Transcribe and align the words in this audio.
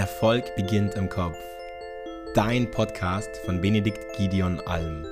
Erfolg 0.00 0.56
beginnt 0.56 0.94
im 0.94 1.10
Kopf. 1.10 1.36
Dein 2.34 2.70
Podcast 2.70 3.36
von 3.44 3.60
Benedikt 3.60 4.16
Gideon 4.16 4.58
Alm. 4.60 5.04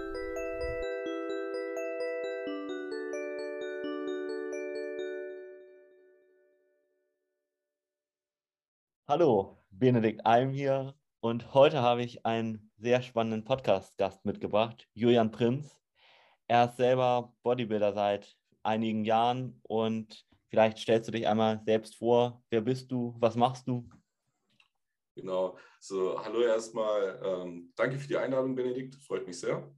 Hallo, 9.06 9.58
Benedikt 9.68 10.24
Alm 10.24 10.52
hier 10.52 10.94
und 11.20 11.52
heute 11.52 11.82
habe 11.82 12.02
ich 12.02 12.24
einen 12.24 12.70
sehr 12.78 13.02
spannenden 13.02 13.44
Podcast-Gast 13.44 14.24
mitgebracht, 14.24 14.88
Julian 14.94 15.30
Prinz. 15.30 15.78
Er 16.46 16.70
ist 16.70 16.78
selber 16.78 17.34
Bodybuilder 17.42 17.92
seit 17.92 18.38
einigen 18.62 19.04
Jahren 19.04 19.60
und 19.64 20.24
vielleicht 20.48 20.78
stellst 20.78 21.08
du 21.08 21.12
dich 21.12 21.28
einmal 21.28 21.60
selbst 21.66 21.96
vor. 21.96 22.42
Wer 22.48 22.62
bist 22.62 22.90
du? 22.90 23.14
Was 23.18 23.36
machst 23.36 23.68
du? 23.68 23.86
Genau. 25.18 25.58
So, 25.80 26.16
hallo 26.24 26.42
erstmal. 26.42 27.20
Ähm, 27.24 27.72
danke 27.74 27.98
für 27.98 28.06
die 28.06 28.16
Einladung, 28.16 28.54
Benedikt. 28.54 28.94
Freut 29.02 29.26
mich 29.26 29.40
sehr. 29.40 29.68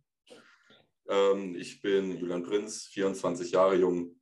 Ähm, 1.09 1.55
ich 1.55 1.81
bin 1.81 2.19
Julian 2.19 2.43
Prinz, 2.43 2.85
24 2.89 3.51
Jahre 3.51 3.75
jung, 3.77 4.21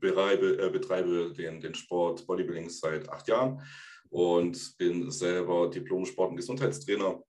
betreibe, 0.00 0.58
äh, 0.58 0.70
betreibe 0.70 1.34
den, 1.34 1.60
den 1.60 1.74
Sport 1.74 2.26
Bodybuilding 2.26 2.70
seit 2.70 3.06
acht 3.10 3.28
Jahren 3.28 3.60
und 4.08 4.78
bin 4.78 5.10
selber 5.10 5.68
Diplom-Sport- 5.68 6.30
und 6.30 6.36
Gesundheitstrainer. 6.36 7.22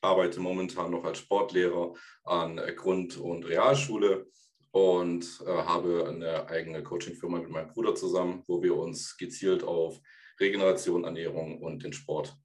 Arbeite 0.00 0.40
momentan 0.40 0.90
noch 0.90 1.04
als 1.04 1.18
Sportlehrer 1.18 1.94
an 2.24 2.56
Grund- 2.74 3.18
und 3.18 3.46
Realschule 3.46 4.26
und 4.72 5.44
äh, 5.46 5.46
habe 5.46 6.08
eine 6.08 6.48
eigene 6.48 6.82
Coaching-Firma 6.82 7.38
mit 7.38 7.50
meinem 7.50 7.68
Bruder 7.68 7.94
zusammen, 7.94 8.42
wo 8.48 8.60
wir 8.60 8.76
uns 8.76 9.16
gezielt 9.16 9.62
auf 9.62 10.00
Regeneration, 10.40 11.04
Ernährung 11.04 11.60
und 11.60 11.84
den 11.84 11.92
Sport 11.92 12.36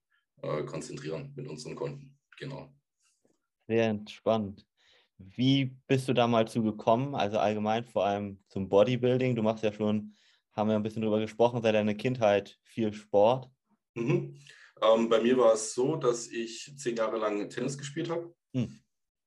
äh, 0.44 0.64
konzentrieren 0.64 1.34
mit 1.36 1.48
unseren 1.48 1.76
Kunden. 1.76 2.18
Genau. 2.38 2.74
Sehr 3.68 3.90
entspannt. 3.90 4.66
Wie 5.18 5.78
bist 5.88 6.08
du 6.08 6.14
da 6.14 6.28
mal 6.28 6.48
zu 6.48 6.62
gekommen? 6.64 7.16
Also 7.16 7.40
allgemein 7.40 7.86
vor 7.86 8.06
allem 8.06 8.40
zum 8.50 8.68
Bodybuilding. 8.68 9.36
Du 9.36 9.42
machst 9.42 9.64
ja 9.64 9.72
schon, 9.72 10.14
haben 10.52 10.70
wir 10.70 10.76
ein 10.76 10.84
bisschen 10.84 11.02
drüber 11.02 11.20
gesprochen, 11.20 11.62
seit 11.62 11.76
deiner 11.76 11.96
Kindheit 11.96 12.60
viel 12.64 12.94
Sport. 12.94 13.50
Mhm. 13.96 14.38
Ähm, 14.82 15.08
bei 15.08 15.22
mir 15.22 15.38
war 15.38 15.54
es 15.54 15.74
so, 15.74 15.96
dass 15.96 16.28
ich 16.28 16.74
zehn 16.78 16.96
Jahre 16.96 17.18
lang 17.18 17.50
Tennis 17.50 17.78
gespielt 17.78 18.10
habe. 18.10 18.36
Hm. 18.54 18.80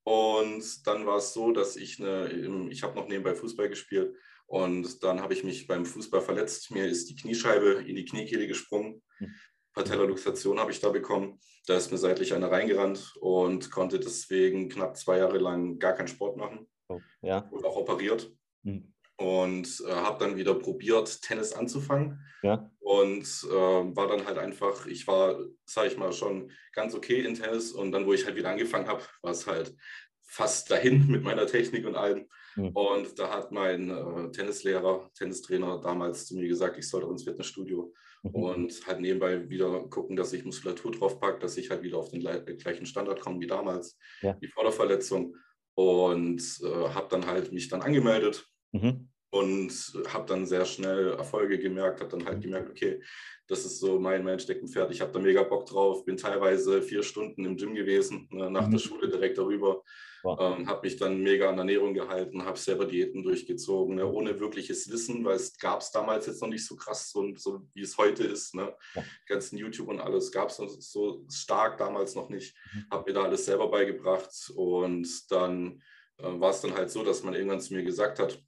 Und 0.04 0.86
dann 0.86 1.06
war 1.06 1.16
es 1.16 1.32
so, 1.32 1.50
dass 1.50 1.76
ich 1.76 2.00
eine, 2.00 2.68
ich 2.70 2.82
habe 2.82 2.94
noch 2.94 3.08
nebenbei 3.08 3.34
Fußball 3.34 3.68
gespielt 3.68 4.14
und 4.46 5.02
dann 5.02 5.20
habe 5.20 5.34
ich 5.34 5.42
mich 5.42 5.66
beim 5.66 5.84
Fußball 5.84 6.20
verletzt. 6.20 6.70
Mir 6.70 6.86
ist 6.86 7.08
die 7.10 7.16
Kniescheibe 7.16 7.84
in 7.86 7.96
die 7.96 8.04
Kniekehle 8.04 8.46
gesprungen. 8.46 9.02
Hm. 9.18 9.34
Patellaluxation 9.76 10.58
habe 10.58 10.72
ich 10.72 10.80
da 10.80 10.88
bekommen. 10.88 11.38
Da 11.66 11.76
ist 11.76 11.92
mir 11.92 11.98
seitlich 11.98 12.32
einer 12.34 12.50
reingerannt 12.50 13.14
und 13.20 13.70
konnte 13.70 14.00
deswegen 14.00 14.68
knapp 14.70 14.96
zwei 14.96 15.18
Jahre 15.18 15.38
lang 15.38 15.78
gar 15.78 15.92
keinen 15.92 16.08
Sport 16.08 16.36
machen. 16.38 16.66
Oh, 16.88 17.00
ja. 17.20 17.40
Und 17.50 17.64
auch 17.64 17.76
operiert. 17.76 18.32
Hm. 18.64 18.92
Und 19.18 19.82
äh, 19.86 19.92
habe 19.92 20.24
dann 20.24 20.36
wieder 20.36 20.54
probiert, 20.54 21.20
Tennis 21.22 21.52
anzufangen. 21.52 22.20
Ja. 22.42 22.70
Und 22.78 23.24
äh, 23.24 23.96
war 23.96 24.08
dann 24.08 24.26
halt 24.26 24.38
einfach, 24.38 24.86
ich 24.86 25.06
war, 25.06 25.38
sage 25.66 25.88
ich 25.88 25.98
mal, 25.98 26.12
schon 26.12 26.50
ganz 26.72 26.94
okay 26.94 27.20
in 27.20 27.34
Tennis. 27.34 27.72
Und 27.72 27.92
dann, 27.92 28.06
wo 28.06 28.14
ich 28.14 28.24
halt 28.24 28.36
wieder 28.36 28.50
angefangen 28.50 28.88
habe, 28.88 29.02
war 29.22 29.32
es 29.32 29.46
halt 29.46 29.74
fast 30.22 30.70
dahin 30.70 31.06
mit 31.08 31.22
meiner 31.22 31.46
Technik 31.46 31.86
und 31.86 31.96
allem. 31.96 32.28
Mhm. 32.56 32.68
Und 32.70 33.18
da 33.18 33.30
hat 33.30 33.52
mein 33.52 33.90
äh, 33.90 34.30
Tennislehrer, 34.32 35.10
Tennistrainer 35.14 35.80
damals 35.80 36.26
zu 36.26 36.36
mir 36.36 36.48
gesagt, 36.48 36.78
ich 36.78 36.88
soll 36.88 37.02
doch 37.02 37.10
ins 37.10 37.24
Fitnessstudio 37.24 37.92
mhm. 38.22 38.30
und 38.30 38.86
halt 38.86 39.00
nebenbei 39.00 39.48
wieder 39.48 39.86
gucken, 39.88 40.16
dass 40.16 40.32
ich 40.32 40.44
Muskulatur 40.44 40.90
draufpacke, 40.90 41.38
dass 41.38 41.56
ich 41.56 41.70
halt 41.70 41.82
wieder 41.82 41.98
auf 41.98 42.10
den 42.10 42.20
gleichen 42.20 42.86
Standard 42.86 43.20
komme 43.20 43.40
wie 43.40 43.46
damals, 43.46 43.98
ja. 44.22 44.32
die 44.34 44.48
Vorderverletzung. 44.48 45.36
Und 45.78 46.40
äh, 46.62 46.88
habe 46.88 47.08
dann 47.10 47.26
halt 47.26 47.52
mich 47.52 47.68
dann 47.68 47.82
angemeldet. 47.82 48.46
Mhm 48.72 49.10
und 49.30 49.72
habe 50.08 50.26
dann 50.26 50.46
sehr 50.46 50.64
schnell 50.64 51.12
Erfolge 51.12 51.58
gemerkt, 51.58 52.00
habe 52.00 52.10
dann 52.10 52.26
halt 52.26 52.40
gemerkt, 52.40 52.70
okay, 52.70 53.00
das 53.48 53.64
ist 53.64 53.80
so 53.80 53.98
mein, 53.98 54.24
mein 54.24 54.38
Steckenpferd, 54.38 54.90
ich 54.90 55.00
habe 55.00 55.12
da 55.12 55.18
mega 55.18 55.42
Bock 55.42 55.66
drauf, 55.66 56.04
bin 56.04 56.16
teilweise 56.16 56.82
vier 56.82 57.02
Stunden 57.02 57.44
im 57.44 57.56
Gym 57.56 57.74
gewesen, 57.74 58.28
ne, 58.30 58.50
nach 58.50 58.66
mhm. 58.66 58.72
der 58.72 58.78
Schule 58.78 59.08
direkt 59.08 59.38
darüber 59.38 59.82
Wow. 60.26 60.38
Ähm, 60.40 60.66
habe 60.66 60.80
mich 60.82 60.96
dann 60.96 61.22
mega 61.22 61.48
an 61.48 61.58
Ernährung 61.58 61.94
gehalten, 61.94 62.44
habe 62.44 62.58
selber 62.58 62.84
Diäten 62.86 63.22
durchgezogen, 63.22 63.94
ne, 63.94 64.06
ohne 64.06 64.40
wirkliches 64.40 64.90
Wissen, 64.90 65.24
weil 65.24 65.36
es 65.36 65.56
gab 65.56 65.80
es 65.80 65.92
damals 65.92 66.26
jetzt 66.26 66.42
noch 66.42 66.48
nicht 66.48 66.66
so 66.66 66.74
krass, 66.74 67.10
so, 67.10 67.32
so 67.36 67.68
wie 67.74 67.82
es 67.82 67.96
heute 67.96 68.24
ist. 68.24 68.52
Ne? 68.52 68.74
Ja. 68.94 69.04
ganzen 69.26 69.56
YouTube 69.56 69.86
und 69.86 70.00
alles 70.00 70.32
gab 70.32 70.48
es 70.48 70.56
so 70.56 71.24
stark 71.30 71.78
damals 71.78 72.16
noch 72.16 72.28
nicht. 72.28 72.56
Mhm. 72.74 72.86
Habe 72.90 73.10
mir 73.10 73.14
da 73.14 73.22
alles 73.22 73.44
selber 73.44 73.70
beigebracht 73.70 74.50
und 74.56 75.30
dann 75.30 75.80
äh, 76.18 76.24
war 76.24 76.50
es 76.50 76.60
dann 76.60 76.74
halt 76.74 76.90
so, 76.90 77.04
dass 77.04 77.22
man 77.22 77.34
irgendwann 77.34 77.60
zu 77.60 77.74
mir 77.74 77.84
gesagt 77.84 78.18
hat, 78.18 78.42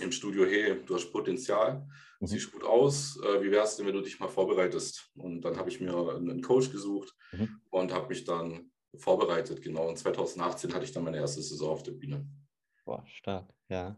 im 0.00 0.12
Studio, 0.12 0.44
hey, 0.44 0.82
du 0.84 0.94
hast 0.94 1.10
Potenzial, 1.12 1.86
mhm. 2.20 2.26
siehst 2.26 2.52
gut 2.52 2.64
aus, 2.64 3.18
äh, 3.22 3.42
wie 3.42 3.50
wär's 3.50 3.76
denn, 3.76 3.86
wenn 3.86 3.94
du 3.94 4.02
dich 4.02 4.20
mal 4.20 4.28
vorbereitest? 4.28 5.10
Und 5.16 5.42
dann 5.42 5.56
habe 5.56 5.68
ich 5.68 5.80
mir 5.80 5.94
einen 6.14 6.42
Coach 6.42 6.70
gesucht 6.70 7.14
mhm. 7.32 7.60
und 7.70 7.92
habe 7.92 8.08
mich 8.08 8.24
dann 8.24 8.70
vorbereitet, 8.96 9.62
genau. 9.62 9.88
Und 9.88 9.98
2018 9.98 10.74
hatte 10.74 10.84
ich 10.84 10.92
dann 10.92 11.04
meine 11.04 11.18
erste 11.18 11.42
Saison 11.42 11.70
auf 11.70 11.82
der 11.82 11.92
Bühne. 11.92 12.26
Boah, 12.84 13.04
stark, 13.06 13.52
ja. 13.68 13.96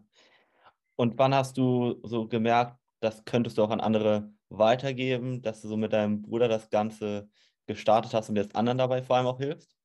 Und 0.97 1.19
wann 1.19 1.35
hast 1.35 1.57
du 1.57 2.01
so 2.03 2.27
gemerkt, 2.27 2.79
das 3.01 3.25
könntest 3.25 3.59
du 3.59 3.63
auch 3.63 3.71
an 3.71 3.81
andere 3.81 4.33
weitergeben, 4.49 5.43
dass 5.43 5.63
du 5.63 5.69
so 5.69 5.77
mit 5.77 5.93
deinem 5.93 6.23
Bruder 6.23 6.49
das 6.49 6.71
Ganze 6.71 7.29
gestartet 7.67 8.15
hast 8.15 8.29
und 8.29 8.37
jetzt 8.37 8.57
anderen 8.57 8.79
dabei 8.79 9.03
vor 9.03 9.17
allem 9.17 9.27
auch 9.27 9.39
hilfst? 9.39 9.78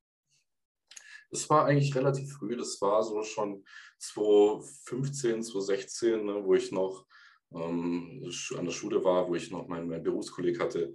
Das 1.34 1.50
war 1.50 1.66
eigentlich 1.66 1.96
relativ 1.96 2.32
früh, 2.32 2.56
das 2.56 2.80
war 2.82 3.04
so 3.04 3.24
schon 3.24 3.66
2015, 4.00 5.44
2016, 5.44 6.26
ne, 6.26 6.44
wo 6.44 6.54
ich 6.54 6.72
noch 6.72 7.06
ähm, 7.54 8.24
an 8.58 8.66
der 8.66 8.72
Schule 8.72 9.04
war, 9.04 9.28
wo 9.28 9.36
ich 9.36 9.52
noch 9.52 9.68
meinen, 9.68 9.88
meinen 9.88 10.04
Berufskolleg 10.04 10.60
hatte 10.60 10.94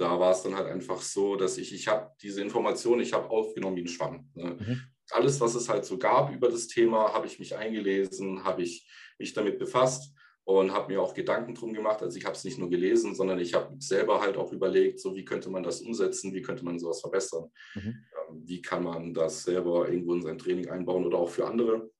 da 0.00 0.18
war 0.18 0.32
es 0.32 0.42
dann 0.42 0.56
halt 0.56 0.66
einfach 0.66 1.02
so, 1.02 1.36
dass 1.36 1.58
ich, 1.58 1.74
ich 1.74 1.86
habe 1.86 2.10
diese 2.22 2.40
Informationen, 2.40 3.02
ich 3.02 3.12
habe 3.12 3.28
aufgenommen 3.28 3.76
wie 3.76 3.82
ein 3.82 3.88
Schwamm. 3.88 4.30
Ne? 4.34 4.56
Mhm. 4.58 4.80
Alles, 5.10 5.40
was 5.40 5.54
es 5.54 5.68
halt 5.68 5.84
so 5.84 5.98
gab 5.98 6.32
über 6.32 6.48
das 6.48 6.68
Thema, 6.68 7.12
habe 7.12 7.26
ich 7.26 7.38
mich 7.38 7.54
eingelesen, 7.54 8.44
habe 8.44 8.62
ich 8.62 8.88
mich 9.18 9.34
damit 9.34 9.58
befasst 9.58 10.14
und 10.44 10.72
habe 10.72 10.92
mir 10.92 11.02
auch 11.02 11.12
Gedanken 11.12 11.54
drum 11.54 11.74
gemacht. 11.74 12.00
Also 12.02 12.16
ich 12.16 12.24
habe 12.24 12.34
es 12.34 12.44
nicht 12.44 12.58
nur 12.58 12.70
gelesen, 12.70 13.14
sondern 13.14 13.38
ich 13.40 13.52
habe 13.52 13.74
selber 13.78 14.22
halt 14.22 14.38
auch 14.38 14.52
überlegt, 14.52 15.00
so 15.00 15.14
wie 15.14 15.24
könnte 15.24 15.50
man 15.50 15.62
das 15.62 15.82
umsetzen, 15.82 16.32
wie 16.32 16.42
könnte 16.42 16.64
man 16.64 16.78
sowas 16.78 17.02
verbessern, 17.02 17.50
mhm. 17.74 18.06
Wie 18.34 18.62
kann 18.62 18.84
man 18.84 19.14
das 19.14 19.44
selber 19.44 19.88
irgendwo 19.88 20.14
in 20.14 20.22
sein 20.22 20.38
Training 20.38 20.68
einbauen 20.68 21.04
oder 21.04 21.18
auch 21.18 21.30
für 21.30 21.46
andere. 21.46 21.90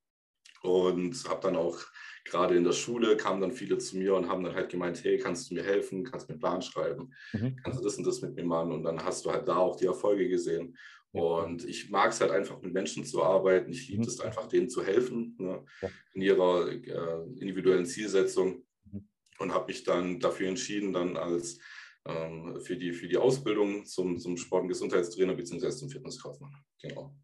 Und 0.62 1.24
habe 1.28 1.40
dann 1.40 1.56
auch 1.56 1.78
gerade 2.24 2.56
in 2.56 2.64
der 2.64 2.72
Schule 2.72 3.16
kamen 3.16 3.40
dann 3.40 3.52
viele 3.52 3.78
zu 3.78 3.96
mir 3.96 4.14
und 4.14 4.28
haben 4.28 4.44
dann 4.44 4.54
halt 4.54 4.70
gemeint, 4.70 5.02
hey, 5.02 5.18
kannst 5.18 5.50
du 5.50 5.54
mir 5.54 5.62
helfen, 5.62 6.04
kannst 6.04 6.28
du 6.28 6.32
mir 6.32 6.34
einen 6.34 6.40
Plan 6.40 6.62
schreiben, 6.62 7.12
mhm. 7.32 7.56
kannst 7.62 7.80
du 7.80 7.84
das 7.84 7.96
und 7.96 8.06
das 8.06 8.20
mit 8.20 8.34
mir 8.34 8.44
machen 8.44 8.72
und 8.72 8.82
dann 8.82 9.02
hast 9.02 9.24
du 9.24 9.30
halt 9.30 9.48
da 9.48 9.56
auch 9.56 9.76
die 9.76 9.86
Erfolge 9.86 10.28
gesehen. 10.28 10.76
Und 11.12 11.64
ich 11.64 11.90
mag 11.90 12.12
es 12.12 12.20
halt 12.20 12.30
einfach 12.30 12.60
mit 12.62 12.72
Menschen 12.72 13.04
zu 13.04 13.22
arbeiten. 13.22 13.72
Ich 13.72 13.88
liebe 13.88 14.02
mhm. 14.02 14.08
es 14.08 14.20
einfach, 14.20 14.46
denen 14.46 14.68
zu 14.68 14.84
helfen 14.84 15.34
ne, 15.38 15.64
ja. 15.82 15.88
in 16.14 16.22
ihrer 16.22 16.70
äh, 16.70 17.22
individuellen 17.40 17.86
Zielsetzung 17.86 18.64
mhm. 18.84 19.08
und 19.38 19.52
habe 19.52 19.66
mich 19.66 19.82
dann 19.82 20.20
dafür 20.20 20.48
entschieden, 20.48 20.92
dann 20.92 21.16
als 21.16 21.58
für, 22.04 22.76
die, 22.76 22.92
für 22.92 23.08
die 23.08 23.18
Ausbildung 23.18 23.84
zum, 23.84 24.18
zum 24.18 24.36
Sport- 24.36 24.62
und 24.62 24.68
Gesundheitstrainer 24.68 25.34
bzw. 25.34 25.70
zum 25.70 25.90
Fitnesskaufmann. 25.90 26.54
Genau. 26.80 27.14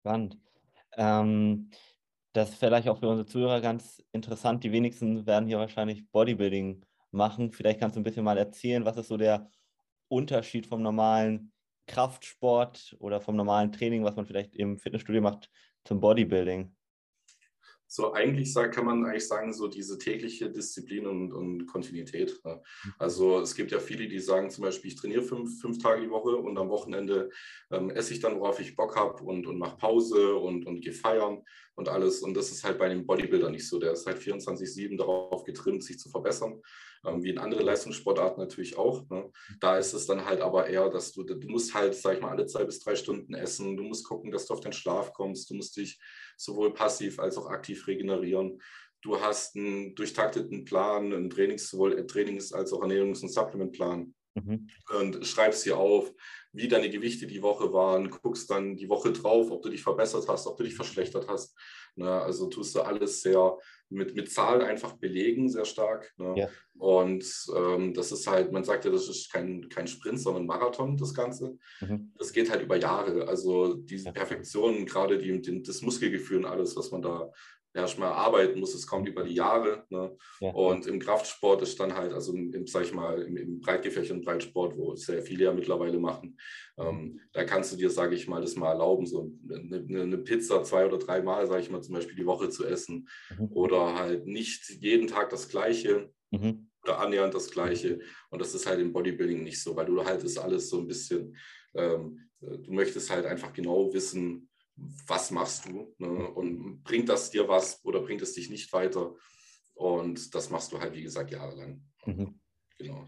Spannend. 0.00 0.38
Ähm, 0.96 1.70
das 2.32 2.50
ist 2.50 2.58
vielleicht 2.58 2.88
auch 2.88 2.98
für 2.98 3.08
unsere 3.08 3.26
Zuhörer 3.26 3.60
ganz 3.60 4.02
interessant. 4.12 4.64
Die 4.64 4.72
wenigsten 4.72 5.26
werden 5.26 5.48
hier 5.48 5.58
wahrscheinlich 5.58 6.10
Bodybuilding 6.10 6.84
machen. 7.10 7.52
Vielleicht 7.52 7.80
kannst 7.80 7.96
du 7.96 8.00
ein 8.00 8.04
bisschen 8.04 8.24
mal 8.24 8.38
erzählen, 8.38 8.84
was 8.84 8.96
ist 8.96 9.08
so 9.08 9.16
der 9.16 9.50
Unterschied 10.08 10.66
vom 10.66 10.82
normalen 10.82 11.52
Kraftsport 11.86 12.96
oder 12.98 13.20
vom 13.20 13.36
normalen 13.36 13.72
Training, 13.72 14.04
was 14.04 14.16
man 14.16 14.26
vielleicht 14.26 14.54
im 14.56 14.78
Fitnessstudio 14.78 15.22
macht, 15.22 15.50
zum 15.84 16.00
Bodybuilding? 16.00 16.73
So 17.94 18.12
eigentlich 18.12 18.52
sagt, 18.52 18.74
kann 18.74 18.86
man 18.86 19.06
eigentlich 19.06 19.28
sagen, 19.28 19.52
so 19.52 19.68
diese 19.68 19.96
tägliche 19.98 20.50
Disziplin 20.50 21.06
und, 21.06 21.32
und 21.32 21.66
Kontinuität. 21.66 22.40
Ne? 22.44 22.60
Also 22.98 23.38
es 23.38 23.54
gibt 23.54 23.70
ja 23.70 23.78
viele, 23.78 24.08
die 24.08 24.18
sagen 24.18 24.50
zum 24.50 24.64
Beispiel, 24.64 24.90
ich 24.90 24.96
trainiere 24.96 25.22
fünf, 25.22 25.60
fünf 25.60 25.78
Tage 25.78 26.02
die 26.02 26.10
Woche 26.10 26.36
und 26.36 26.58
am 26.58 26.70
Wochenende 26.70 27.30
ähm, 27.70 27.90
esse 27.90 28.12
ich 28.12 28.18
dann, 28.18 28.40
worauf 28.40 28.58
ich 28.58 28.74
Bock 28.74 28.96
habe 28.96 29.22
und, 29.22 29.46
und 29.46 29.58
mache 29.58 29.76
Pause 29.76 30.34
und, 30.34 30.66
und 30.66 30.80
gehe 30.80 30.92
feiern 30.92 31.44
und 31.74 31.88
alles. 31.88 32.20
Und 32.20 32.34
das 32.34 32.50
ist 32.50 32.64
halt 32.64 32.78
bei 32.78 32.88
dem 32.88 33.06
Bodybuilder 33.06 33.50
nicht 33.50 33.68
so. 33.68 33.78
Der 33.78 33.92
ist 33.92 34.06
halt 34.06 34.18
24-7 34.18 34.96
darauf 34.96 35.44
getrimmt, 35.44 35.84
sich 35.84 35.98
zu 35.98 36.08
verbessern 36.08 36.60
ähm, 37.06 37.22
wie 37.22 37.30
in 37.30 37.38
anderen 37.38 37.66
Leistungssportarten 37.66 38.42
natürlich 38.42 38.76
auch. 38.76 39.08
Ne? 39.10 39.30
Da 39.60 39.78
ist 39.78 39.92
es 39.92 40.06
dann 40.06 40.24
halt 40.24 40.40
aber 40.40 40.66
eher, 40.66 40.88
dass 40.88 41.12
du, 41.12 41.22
du 41.22 41.48
musst 41.48 41.74
halt, 41.74 41.94
sag 41.94 42.16
ich 42.16 42.20
mal, 42.20 42.30
alle 42.30 42.46
zwei 42.46 42.64
bis 42.64 42.80
drei 42.80 42.96
Stunden 42.96 43.34
essen. 43.34 43.76
Du 43.76 43.82
musst 43.82 44.06
gucken, 44.06 44.30
dass 44.30 44.46
du 44.46 44.54
auf 44.54 44.60
den 44.60 44.72
Schlaf 44.72 45.12
kommst. 45.12 45.50
Du 45.50 45.54
musst 45.54 45.76
dich 45.76 46.00
sowohl 46.36 46.72
passiv 46.74 47.18
als 47.18 47.36
auch 47.36 47.46
aktiv 47.46 47.86
regenerieren. 47.86 48.60
Du 49.02 49.20
hast 49.20 49.56
einen 49.56 49.94
durchtakteten 49.94 50.64
Plan, 50.64 51.12
einen 51.12 51.28
Trainings, 51.28 51.68
sowohl 51.68 52.06
Trainings- 52.06 52.52
als 52.52 52.72
auch 52.72 52.82
Ernährungs- 52.82 53.22
und 53.22 53.28
Supplementplan. 53.28 54.14
Mhm. 54.34 54.68
und 54.98 55.26
schreibst 55.26 55.64
dir 55.64 55.76
auf, 55.76 56.12
wie 56.52 56.68
deine 56.68 56.90
Gewichte 56.90 57.26
die 57.26 57.42
Woche 57.42 57.72
waren, 57.72 58.10
guckst 58.10 58.50
dann 58.50 58.76
die 58.76 58.88
Woche 58.88 59.12
drauf, 59.12 59.50
ob 59.50 59.62
du 59.62 59.70
dich 59.70 59.82
verbessert 59.82 60.26
hast, 60.28 60.46
ob 60.46 60.56
du 60.56 60.62
dich 60.62 60.74
verschlechtert 60.74 61.26
hast. 61.28 61.56
Ne? 61.96 62.10
Also 62.10 62.48
tust 62.48 62.74
du 62.74 62.80
alles 62.80 63.22
sehr 63.22 63.58
mit, 63.88 64.14
mit 64.14 64.30
Zahlen 64.30 64.62
einfach 64.62 64.94
belegen, 64.94 65.48
sehr 65.48 65.64
stark. 65.64 66.12
Ne? 66.16 66.34
Ja. 66.36 66.48
Und 66.76 67.24
ähm, 67.56 67.94
das 67.94 68.12
ist 68.12 68.26
halt, 68.26 68.52
man 68.52 68.64
sagt 68.64 68.84
ja, 68.84 68.90
das 68.90 69.08
ist 69.08 69.32
kein, 69.32 69.68
kein 69.68 69.86
Sprint, 69.86 70.20
sondern 70.20 70.46
Marathon, 70.46 70.96
das 70.96 71.14
Ganze. 71.14 71.56
Mhm. 71.80 72.12
Das 72.16 72.32
geht 72.32 72.50
halt 72.50 72.62
über 72.62 72.76
Jahre. 72.76 73.28
Also 73.28 73.74
diese 73.74 74.12
Perfektion, 74.12 74.86
gerade 74.86 75.18
die, 75.18 75.40
die, 75.40 75.62
das 75.62 75.82
Muskelgefühl 75.82 76.38
und 76.38 76.46
alles, 76.46 76.76
was 76.76 76.90
man 76.90 77.02
da 77.02 77.30
erstmal 77.74 78.12
arbeiten 78.12 78.60
muss, 78.60 78.74
es 78.74 78.86
kommt 78.86 79.08
über 79.08 79.24
die 79.24 79.34
Jahre. 79.34 79.84
Ne? 79.90 80.16
Ja. 80.40 80.50
Und 80.52 80.86
im 80.86 81.00
Kraftsport 81.00 81.60
ist 81.62 81.78
dann 81.80 81.94
halt, 81.94 82.12
also 82.12 82.32
im, 82.32 82.66
sag 82.66 82.84
ich 82.84 82.94
mal, 82.94 83.20
im, 83.22 83.36
im 83.36 83.60
breitgefächerten 83.60 84.24
Breitsport, 84.24 84.76
wo 84.78 84.94
sehr 84.94 85.22
viele 85.22 85.44
ja 85.44 85.52
mittlerweile 85.52 85.98
machen, 85.98 86.38
ähm, 86.78 87.20
da 87.32 87.44
kannst 87.44 87.72
du 87.72 87.76
dir, 87.76 87.90
sage 87.90 88.14
ich 88.14 88.28
mal, 88.28 88.40
das 88.40 88.56
mal 88.56 88.70
erlauben, 88.70 89.06
so 89.06 89.32
eine, 89.50 90.02
eine 90.02 90.18
Pizza 90.18 90.62
zwei 90.62 90.86
oder 90.86 90.98
dreimal, 90.98 91.46
sage 91.46 91.62
ich 91.62 91.70
mal, 91.70 91.82
zum 91.82 91.94
Beispiel 91.94 92.16
die 92.16 92.26
Woche 92.26 92.48
zu 92.48 92.64
essen 92.64 93.08
mhm. 93.36 93.48
oder 93.52 93.96
halt 93.96 94.26
nicht 94.26 94.70
jeden 94.80 95.08
Tag 95.08 95.30
das 95.30 95.48
Gleiche. 95.48 96.12
Mhm. 96.30 96.70
Oder 96.84 96.98
annähernd 96.98 97.34
das 97.34 97.50
Gleiche. 97.50 98.00
Und 98.28 98.42
das 98.42 98.54
ist 98.54 98.66
halt 98.66 98.78
im 98.78 98.92
Bodybuilding 98.92 99.42
nicht 99.42 99.62
so, 99.62 99.74
weil 99.74 99.86
du 99.86 100.04
halt 100.04 100.22
das 100.22 100.36
alles 100.36 100.68
so 100.68 100.78
ein 100.78 100.86
bisschen, 100.86 101.34
ähm, 101.74 102.20
du 102.40 102.72
möchtest 102.72 103.10
halt 103.10 103.24
einfach 103.24 103.54
genau 103.54 103.92
wissen, 103.94 104.50
was 104.76 105.30
machst 105.30 105.66
du 105.66 105.94
ne? 105.98 106.28
und 106.30 106.82
bringt 106.82 107.08
das 107.08 107.30
dir 107.30 107.48
was 107.48 107.84
oder 107.84 108.00
bringt 108.00 108.22
es 108.22 108.34
dich 108.34 108.50
nicht 108.50 108.72
weiter? 108.72 109.14
Und 109.74 110.34
das 110.34 110.50
machst 110.50 110.72
du 110.72 110.80
halt, 110.80 110.94
wie 110.94 111.02
gesagt, 111.02 111.30
jahrelang. 111.30 111.82
Mhm. 112.06 112.40
Genau. 112.78 113.06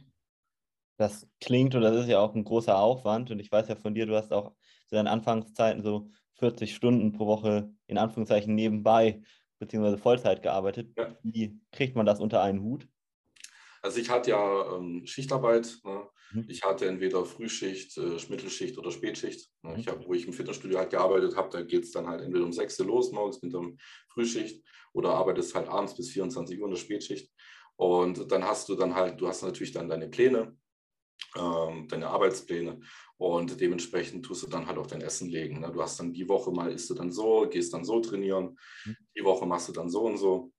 Das 0.98 1.28
klingt 1.40 1.74
und 1.74 1.82
das 1.82 1.96
ist 1.96 2.08
ja 2.08 2.20
auch 2.20 2.34
ein 2.34 2.44
großer 2.44 2.76
Aufwand. 2.78 3.30
Und 3.30 3.38
ich 3.38 3.52
weiß 3.52 3.68
ja 3.68 3.76
von 3.76 3.94
dir, 3.94 4.06
du 4.06 4.16
hast 4.16 4.32
auch 4.32 4.54
zu 4.88 4.94
deinen 4.94 5.08
Anfangszeiten 5.08 5.82
so 5.82 6.08
40 6.38 6.74
Stunden 6.74 7.12
pro 7.12 7.26
Woche 7.26 7.70
in 7.86 7.98
Anführungszeichen 7.98 8.54
nebenbei 8.54 9.22
beziehungsweise 9.58 9.98
Vollzeit 9.98 10.42
gearbeitet. 10.42 10.92
Ja. 10.96 11.16
Wie 11.22 11.60
kriegt 11.72 11.96
man 11.96 12.06
das 12.06 12.20
unter 12.20 12.42
einen 12.42 12.62
Hut? 12.62 12.88
Also 13.86 14.00
ich 14.00 14.10
hatte 14.10 14.30
ja 14.30 14.76
ähm, 14.76 15.06
Schichtarbeit. 15.06 15.78
Ne? 15.84 16.08
Mhm. 16.32 16.44
Ich 16.48 16.64
hatte 16.64 16.86
entweder 16.86 17.24
Frühschicht, 17.24 17.96
äh, 17.98 18.18
Mittelschicht 18.28 18.76
oder 18.78 18.90
Spätschicht. 18.90 19.48
Ne? 19.62 19.74
Mhm. 19.74 19.78
Ich 19.78 19.86
hab, 19.86 20.04
wo 20.04 20.12
ich 20.12 20.26
im 20.26 20.32
Fitnessstudio 20.32 20.78
halt 20.78 20.90
gearbeitet 20.90 21.36
habe, 21.36 21.50
da 21.50 21.62
geht 21.62 21.84
es 21.84 21.92
dann 21.92 22.08
halt 22.08 22.20
entweder 22.20 22.44
um 22.44 22.52
6 22.52 22.80
Uhr 22.80 22.86
los 22.86 23.12
morgens 23.12 23.40
mit 23.42 23.54
der 23.54 23.62
Frühschicht 24.08 24.60
oder 24.92 25.10
arbeitest 25.10 25.54
halt 25.54 25.68
abends 25.68 25.94
bis 25.94 26.10
24 26.10 26.58
Uhr 26.58 26.64
in 26.66 26.72
der 26.72 26.80
Spätschicht. 26.80 27.30
Und 27.76 28.32
dann 28.32 28.42
hast 28.42 28.68
du 28.68 28.74
dann 28.74 28.96
halt, 28.96 29.20
du 29.20 29.28
hast 29.28 29.42
natürlich 29.42 29.72
dann 29.72 29.88
deine 29.88 30.08
Pläne, 30.08 30.56
ähm, 31.36 31.86
deine 31.86 32.08
Arbeitspläne 32.08 32.80
und 33.18 33.60
dementsprechend 33.60 34.24
tust 34.24 34.42
du 34.42 34.48
dann 34.48 34.66
halt 34.66 34.78
auch 34.78 34.86
dein 34.88 35.02
Essen 35.02 35.28
legen. 35.28 35.60
Ne? 35.60 35.70
Du 35.70 35.80
hast 35.80 36.00
dann 36.00 36.12
die 36.12 36.28
Woche 36.28 36.50
mal 36.50 36.72
isst 36.72 36.90
du 36.90 36.94
dann 36.94 37.12
so, 37.12 37.46
gehst 37.48 37.72
dann 37.72 37.84
so 37.84 38.00
trainieren, 38.00 38.58
mhm. 38.84 38.96
die 39.16 39.22
Woche 39.22 39.46
machst 39.46 39.68
du 39.68 39.72
dann 39.72 39.88
so 39.88 40.00
und 40.00 40.16
so. 40.16 40.50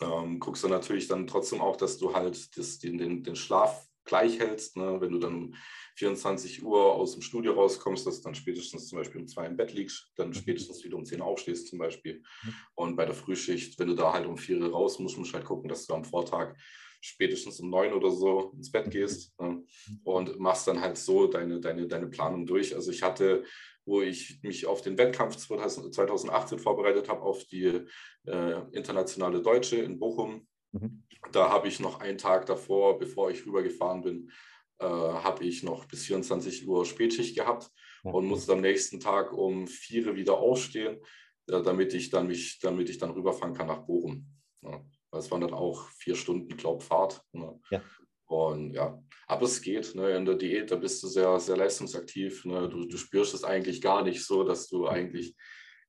Ähm, 0.00 0.40
guckst 0.40 0.64
du 0.64 0.68
natürlich 0.68 1.08
dann 1.08 1.26
trotzdem 1.26 1.60
auch, 1.60 1.76
dass 1.76 1.98
du 1.98 2.14
halt 2.14 2.56
das, 2.56 2.78
den, 2.78 2.98
den, 2.98 3.22
den 3.22 3.36
Schlaf 3.36 3.86
gleich 4.04 4.38
hältst. 4.38 4.76
Ne? 4.76 5.00
Wenn 5.00 5.12
du 5.12 5.18
dann 5.18 5.54
24 5.96 6.62
Uhr 6.62 6.94
aus 6.94 7.12
dem 7.12 7.22
Studio 7.22 7.52
rauskommst, 7.52 8.06
dass 8.06 8.18
du 8.18 8.24
dann 8.24 8.34
spätestens 8.34 8.88
zum 8.88 8.98
Beispiel 8.98 9.20
um 9.20 9.28
zwei 9.28 9.46
im 9.46 9.56
Bett 9.56 9.72
liegst, 9.72 10.10
dann 10.16 10.28
mhm. 10.28 10.34
spätestens 10.34 10.82
wieder 10.84 10.96
um 10.96 11.04
10 11.04 11.20
aufstehst 11.20 11.68
zum 11.68 11.78
Beispiel. 11.78 12.22
Mhm. 12.42 12.54
Und 12.74 12.96
bei 12.96 13.04
der 13.04 13.14
Frühschicht, 13.14 13.78
wenn 13.78 13.88
du 13.88 13.94
da 13.94 14.12
halt 14.12 14.26
um 14.26 14.36
4 14.36 14.60
Uhr 14.60 14.70
raus 14.70 14.98
musst, 14.98 15.18
musst 15.18 15.32
du 15.32 15.34
halt 15.34 15.46
gucken, 15.46 15.68
dass 15.68 15.86
du 15.86 15.94
am 15.94 16.04
Vortag 16.04 16.54
spätestens 17.02 17.60
um 17.60 17.70
9 17.70 17.92
oder 17.92 18.10
so 18.10 18.52
ins 18.56 18.70
Bett 18.70 18.86
mhm. 18.86 18.90
gehst 18.90 19.38
ne? 19.40 19.62
und 20.04 20.38
machst 20.38 20.66
dann 20.66 20.80
halt 20.80 20.96
so 20.96 21.26
deine, 21.26 21.60
deine, 21.60 21.86
deine 21.86 22.08
Planung 22.08 22.46
durch. 22.46 22.74
Also 22.74 22.90
ich 22.90 23.02
hatte 23.02 23.44
wo 23.90 24.02
ich 24.02 24.40
mich 24.42 24.66
auf 24.66 24.82
den 24.82 24.96
Wettkampf 24.96 25.36
2018 25.36 26.60
vorbereitet 26.60 27.08
habe, 27.08 27.22
auf 27.22 27.44
die 27.44 27.84
äh, 28.24 28.62
internationale 28.72 29.42
Deutsche 29.42 29.76
in 29.76 29.98
Bochum. 29.98 30.46
Mhm. 30.70 31.02
Da 31.32 31.50
habe 31.50 31.68
ich 31.68 31.80
noch 31.80 32.00
einen 32.00 32.16
Tag 32.16 32.46
davor, 32.46 32.98
bevor 32.98 33.30
ich 33.30 33.44
rübergefahren 33.44 34.02
bin, 34.02 34.30
äh, 34.78 34.86
habe 34.86 35.44
ich 35.44 35.64
noch 35.64 35.86
bis 35.86 36.04
24 36.04 36.66
Uhr 36.66 36.86
Spätschicht 36.86 37.36
gehabt 37.36 37.68
ja. 38.04 38.12
und 38.12 38.26
musste 38.26 38.52
am 38.52 38.60
nächsten 38.60 39.00
Tag 39.00 39.32
um 39.32 39.66
4 39.66 40.06
Uhr 40.06 40.16
wieder 40.16 40.38
aufstehen, 40.38 41.00
äh, 41.48 41.60
damit, 41.60 41.92
ich 41.92 42.10
dann 42.10 42.28
mich, 42.28 42.60
damit 42.60 42.88
ich 42.88 42.98
dann 42.98 43.10
rüberfahren 43.10 43.54
kann 43.54 43.66
nach 43.66 43.84
Bochum. 43.84 44.24
Ja. 44.62 44.80
Das 45.10 45.30
waren 45.32 45.40
dann 45.40 45.52
auch 45.52 45.88
vier 45.98 46.14
Stunden, 46.14 46.56
glaube 46.56 46.84
Fahrt. 46.84 47.22
Ne? 47.32 47.60
Ja. 47.70 47.82
Und 48.26 48.72
ja, 48.72 49.02
aber 49.30 49.44
es 49.44 49.62
geht. 49.62 49.94
Ne? 49.94 50.16
In 50.16 50.24
der 50.24 50.34
Diät, 50.34 50.70
da 50.70 50.76
bist 50.76 51.02
du 51.02 51.06
sehr, 51.06 51.38
sehr 51.38 51.56
leistungsaktiv. 51.56 52.44
Ne? 52.44 52.68
Du, 52.68 52.84
du 52.84 52.96
spürst 52.96 53.32
es 53.32 53.44
eigentlich 53.44 53.80
gar 53.80 54.02
nicht 54.02 54.24
so, 54.24 54.42
dass 54.42 54.68
du 54.68 54.88
eigentlich 54.88 55.36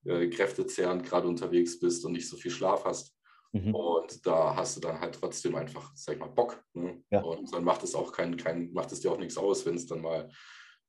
äh, 0.05 0.27
kräftezehrend 0.27 1.03
gerade 1.03 1.27
unterwegs 1.27 1.79
bist 1.79 2.05
und 2.05 2.11
nicht 2.11 2.29
so 2.29 2.37
viel 2.37 2.51
Schlaf 2.51 2.85
hast. 2.85 3.15
Mhm. 3.51 3.73
Und 3.73 4.25
da 4.25 4.55
hast 4.55 4.77
du 4.77 4.81
dann 4.81 4.99
halt 4.99 5.15
trotzdem 5.15 5.55
einfach, 5.55 5.91
sag 5.95 6.13
ich 6.13 6.19
mal, 6.19 6.29
Bock. 6.29 6.63
Ne? 6.73 7.03
Ja. 7.09 7.21
Und 7.21 7.51
dann 7.53 7.63
macht 7.63 7.83
es 7.83 7.95
auch 7.95 8.11
kein, 8.11 8.37
kein, 8.37 8.71
macht 8.73 8.91
es 8.91 8.99
dir 8.99 9.11
auch 9.11 9.17
nichts 9.17 9.37
aus, 9.37 9.65
wenn 9.65 9.75
es 9.75 9.87
dann 9.87 10.01
mal 10.01 10.29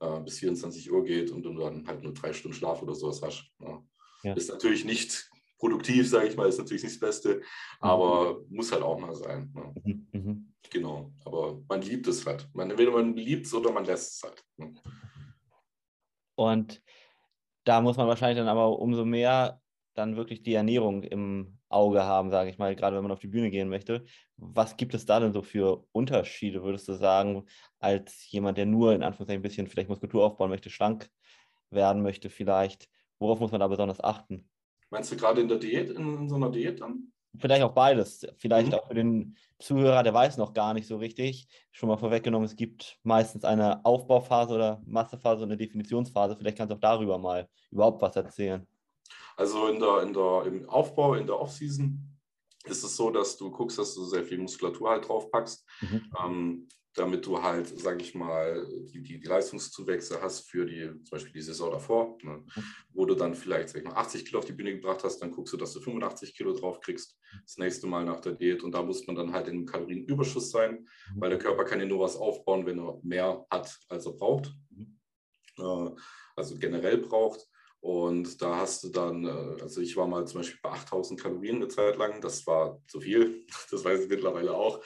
äh, 0.01 0.21
bis 0.21 0.39
24 0.41 0.93
Uhr 0.93 1.05
geht 1.05 1.31
und 1.31 1.45
du 1.45 1.55
dann 1.55 1.87
halt 1.87 2.03
nur 2.03 2.13
drei 2.13 2.35
Stunden 2.35 2.57
Schlaf 2.57 2.83
oder 2.83 2.95
sowas 2.95 3.23
hast. 3.23 3.51
Ne? 3.61 3.83
Ja. 4.25 4.35
Ist 4.35 4.51
natürlich 4.51 4.85
nicht 4.85 5.27
produktiv, 5.59 6.07
sage 6.09 6.29
ich 6.29 6.37
mal, 6.37 6.49
ist 6.49 6.59
natürlich 6.59 6.83
nicht 6.83 6.97
das 6.97 7.09
Beste, 7.09 7.37
mhm. 7.37 7.43
aber 7.81 8.41
mhm. 8.41 8.57
muss 8.57 8.71
halt 8.71 8.83
auch 8.83 8.99
mal 8.99 9.15
sein. 9.15 9.51
Ne? 9.55 10.03
Mhm. 10.13 10.52
Genau, 10.73 11.13
aber 11.27 11.61
man 11.69 11.83
liebt 11.83 12.07
es 12.07 12.25
halt. 12.25 12.49
Man, 12.55 12.71
entweder 12.71 12.93
man 12.93 13.15
liebt 13.15 13.45
es 13.45 13.53
oder 13.53 13.71
man 13.73 13.85
lässt 13.85 14.17
es 14.17 14.23
halt. 14.23 14.43
Ne? 14.57 14.73
Und 16.35 16.83
da 17.65 17.83
muss 17.83 17.99
man 17.99 18.09
wahrscheinlich 18.09 18.39
dann 18.39 18.49
aber 18.49 18.79
umso 18.79 19.05
mehr 19.05 19.61
dann 19.95 20.17
wirklich 20.17 20.43
die 20.43 20.55
Ernährung 20.55 21.03
im 21.03 21.59
Auge 21.69 22.05
haben, 22.05 22.31
sage 22.31 22.49
ich 22.49 22.57
mal, 22.57 22.75
gerade 22.75 22.97
wenn 22.97 23.03
man 23.03 23.13
auf 23.13 23.21
die 23.21 23.29
Bühne 23.29 23.51
gehen 23.51 23.69
möchte. 23.69 24.05
Was 24.39 24.79
gibt 24.79 24.95
es 24.95 25.05
da 25.05 25.21
denn 25.21 25.35
so 25.35 25.43
für 25.43 25.85
Unterschiede, 25.93 26.63
würdest 26.63 26.89
du 26.89 26.95
sagen, 26.95 27.45
als 27.79 28.31
jemand, 28.31 28.57
der 28.57 28.65
nur 28.65 28.95
in 28.95 29.03
Anführungszeichen 29.03 29.41
ein 29.41 29.43
bisschen 29.43 29.67
vielleicht 29.67 29.91
Muskulatur 29.91 30.25
aufbauen 30.25 30.49
möchte, 30.49 30.71
schlank 30.71 31.11
werden 31.69 32.03
möchte 32.03 32.31
vielleicht? 32.31 32.89
Worauf 33.19 33.41
muss 33.41 33.53
man 33.53 33.61
da 33.61 33.69
besonders 33.69 34.03
achten? 34.03 34.49
Meinst 34.89 35.13
du 35.13 35.17
gerade 35.17 35.43
in 35.43 35.49
der 35.49 35.59
Diät, 35.59 35.91
in, 35.91 36.21
in 36.21 36.29
so 36.31 36.37
einer 36.37 36.51
Diät 36.51 36.81
dann? 36.81 37.13
Vielleicht 37.39 37.63
auch 37.63 37.73
beides. 37.73 38.27
Vielleicht 38.39 38.69
mhm. 38.69 38.75
auch 38.75 38.89
für 38.89 38.95
den 38.95 39.37
Zuhörer, 39.59 40.03
der 40.03 40.13
weiß 40.13 40.37
noch 40.37 40.53
gar 40.53 40.75
nicht 40.75 40.87
so 40.87 40.97
richtig. 40.97 41.49
Schon 41.71 41.89
mal 41.89 41.97
vorweggenommen, 41.97 42.47
es 42.47 42.57
gibt 42.57 42.99
meistens 43.03 43.45
eine 43.45 43.85
Aufbauphase 43.85 44.55
oder 44.55 44.83
Massephase 44.85 45.43
und 45.43 45.51
eine 45.51 45.57
Definitionsphase. 45.57 46.37
Vielleicht 46.37 46.59
kannst 46.59 46.73
du 46.73 46.77
auch 46.77 46.81
darüber 46.81 47.19
mal 47.19 47.49
überhaupt 47.71 48.03
was 48.03 48.17
erzählen. 48.17 48.67
Also 49.37 49.69
in 49.69 49.81
der, 49.81 50.03
in 50.03 50.13
der, 50.13 50.45
im 50.47 50.69
Aufbau, 50.69 51.15
in 51.15 51.27
der 51.27 51.41
Offseason 51.41 51.99
ist 52.65 52.85
es 52.85 52.97
so, 52.97 53.11
dass 53.11 53.37
du 53.37 53.51
guckst, 53.51 53.79
dass 53.79 53.95
du 53.95 54.05
sehr 54.05 54.25
viel 54.25 54.39
Muskulatur 54.39 54.91
halt 54.91 55.09
drauf 55.09 55.31
packst. 55.31 55.65
Mhm. 55.81 56.13
Ähm, 56.23 56.69
damit 56.95 57.25
du 57.25 57.43
halt, 57.43 57.67
sage 57.81 58.03
ich 58.03 58.15
mal, 58.15 58.67
die, 58.93 59.03
die, 59.03 59.19
die, 59.19 59.27
Leistungszuwächse 59.27 60.21
hast 60.21 60.51
für 60.51 60.67
die, 60.67 60.89
zum 61.05 61.11
Beispiel 61.11 61.33
die 61.33 61.41
Saison 61.41 61.71
davor, 61.71 62.19
ne? 62.23 62.45
Mhm. 62.55 62.65
wo 62.93 63.07
du 63.07 63.15
dann 63.15 63.35
vielleicht 63.35 63.71
sag 63.71 63.79
ich 63.79 63.85
mal, 63.85 63.95
80 63.95 64.27
Kilo 64.27 64.39
auf 64.39 64.45
die 64.45 64.53
Bühne 64.53 64.75
gebracht 64.75 65.03
hast, 65.03 65.19
dann 65.21 65.31
guckst 65.31 65.53
du, 65.53 65.57
dass 65.57 65.73
du 65.73 65.81
85 65.81 66.35
Kilo 66.37 66.53
drauf 66.53 66.81
kriegst, 66.81 67.19
das 67.43 67.57
nächste 67.57 67.87
Mal 67.87 68.05
nach 68.05 68.21
der 68.21 68.33
Diät 68.33 68.63
und 68.63 68.73
da 68.73 68.83
muss 68.83 69.07
man 69.07 69.17
dann 69.17 69.33
halt 69.33 69.49
in 69.49 69.55
einem 69.55 69.67
Kalorienüberschuss 69.67 70.51
sein, 70.51 70.87
mhm. 71.15 71.21
weil 71.21 71.31
der 71.31 71.39
Körper 71.39 71.65
kann 71.65 71.81
ja 71.81 71.87
nur 71.87 72.01
was 72.01 72.17
aufbauen, 72.17 72.67
wenn 72.67 72.79
er 72.79 73.01
mehr 73.03 73.47
hat, 73.51 73.79
als 73.89 74.07
er 74.07 74.13
braucht, 74.13 74.53
mhm. 74.71 74.99
äh, 75.59 75.91
also 76.37 76.59
generell 76.59 76.99
braucht. 76.99 77.49
Und 77.83 78.41
da 78.41 78.59
hast 78.59 78.85
du 78.85 78.91
dann, 78.91 79.25
äh, 79.25 79.61
also 79.61 79.81
ich 79.81 79.97
war 79.97 80.07
mal 80.07 80.25
zum 80.25 80.41
Beispiel 80.41 80.61
bei 80.63 80.71
8000 80.71 81.21
Kalorien 81.21 81.57
eine 81.57 81.67
Zeit 81.67 81.97
lang, 81.97 82.21
das 82.21 82.47
war 82.47 82.81
zu 82.87 83.01
viel, 83.01 83.45
das 83.73 83.85
weiß 83.85 84.05
ich 84.05 84.09
mittlerweile 84.09 84.55
auch. 84.55 84.81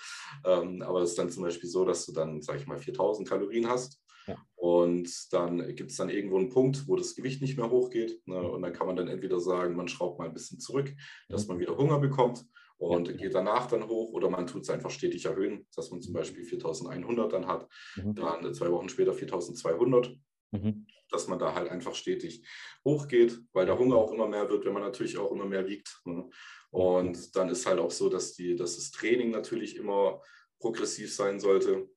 Ähm, 0.47 0.81
aber 0.81 1.03
es 1.03 1.11
ist 1.11 1.19
dann 1.19 1.29
zum 1.29 1.43
Beispiel 1.43 1.69
so, 1.69 1.85
dass 1.85 2.07
du 2.07 2.12
dann, 2.12 2.41
sag 2.41 2.57
ich 2.57 2.67
mal, 2.67 2.79
4000 2.79 3.29
Kalorien 3.29 3.69
hast. 3.69 4.00
Ja. 4.26 4.37
Und 4.55 5.11
dann 5.31 5.76
gibt 5.76 5.91
es 5.91 5.99
dann 5.99 6.09
irgendwo 6.09 6.38
einen 6.38 6.49
Punkt, 6.49 6.88
wo 6.88 6.97
das 6.97 7.15
Gewicht 7.15 7.43
nicht 7.43 7.59
mehr 7.59 7.71
hochgeht. 7.71 8.26
Ne? 8.26 8.41
Und 8.41 8.62
dann 8.62 8.73
kann 8.73 8.87
man 8.87 8.97
dann 8.97 9.09
entweder 9.09 9.41
sagen, 9.41 9.76
man 9.76 9.88
schraubt 9.88 10.19
mal 10.19 10.25
ein 10.25 10.35
bisschen 10.35 10.59
zurück, 10.59 10.91
dass 11.29 11.43
mhm. 11.43 11.49
man 11.49 11.59
wieder 11.61 11.76
Hunger 11.76 11.99
bekommt 11.99 12.47
und 12.79 13.09
ja. 13.09 13.15
geht 13.15 13.35
danach 13.35 13.67
dann 13.67 13.87
hoch 13.88 14.15
oder 14.15 14.31
man 14.31 14.47
tut 14.47 14.62
es 14.62 14.71
einfach 14.71 14.91
stetig 14.91 15.26
erhöhen, 15.26 15.67
dass 15.76 15.91
man 15.91 16.00
zum 16.00 16.15
mhm. 16.15 16.17
Beispiel 16.17 16.45
4100 16.45 17.31
dann 17.31 17.47
hat, 17.47 17.69
mhm. 17.97 18.15
dann 18.15 18.55
zwei 18.55 18.71
Wochen 18.73 18.88
später 18.88 19.12
4200 19.12 20.17
Mhm. 20.53 20.87
Dass 21.10 21.28
man 21.28 21.38
da 21.38 21.54
halt 21.54 21.70
einfach 21.70 21.94
stetig 21.94 22.46
hochgeht, 22.84 23.38
weil 23.52 23.66
der 23.66 23.78
Hunger 23.78 23.96
auch 23.96 24.12
immer 24.12 24.26
mehr 24.26 24.48
wird, 24.50 24.64
wenn 24.64 24.72
man 24.72 24.82
natürlich 24.82 25.18
auch 25.18 25.30
immer 25.30 25.44
mehr 25.44 25.66
wiegt. 25.66 26.00
Ne? 26.04 26.28
Und 26.70 27.36
dann 27.36 27.48
ist 27.48 27.66
halt 27.66 27.78
auch 27.78 27.90
so, 27.90 28.08
dass, 28.08 28.34
die, 28.34 28.56
dass 28.56 28.76
das 28.76 28.90
Training 28.90 29.30
natürlich 29.30 29.76
immer 29.76 30.20
progressiv 30.58 31.14
sein 31.14 31.38
sollte. 31.40 31.88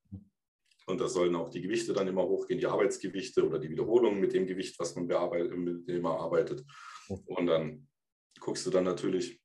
Und 0.86 1.00
da 1.00 1.08
sollen 1.08 1.36
auch 1.36 1.48
die 1.48 1.60
Gewichte 1.60 1.92
dann 1.92 2.08
immer 2.08 2.22
hochgehen, 2.22 2.58
die 2.58 2.66
Arbeitsgewichte 2.66 3.46
oder 3.46 3.58
die 3.58 3.70
Wiederholungen 3.70 4.20
mit 4.20 4.32
dem 4.32 4.46
Gewicht, 4.46 4.78
was 4.78 4.96
man 4.96 5.06
bearbeitet, 5.06 5.56
mit 5.56 5.88
dem 5.88 6.02
man 6.02 6.18
arbeitet. 6.18 6.64
Und 7.08 7.46
dann 7.46 7.88
guckst 8.40 8.66
du 8.66 8.70
dann 8.70 8.84
natürlich, 8.84 9.39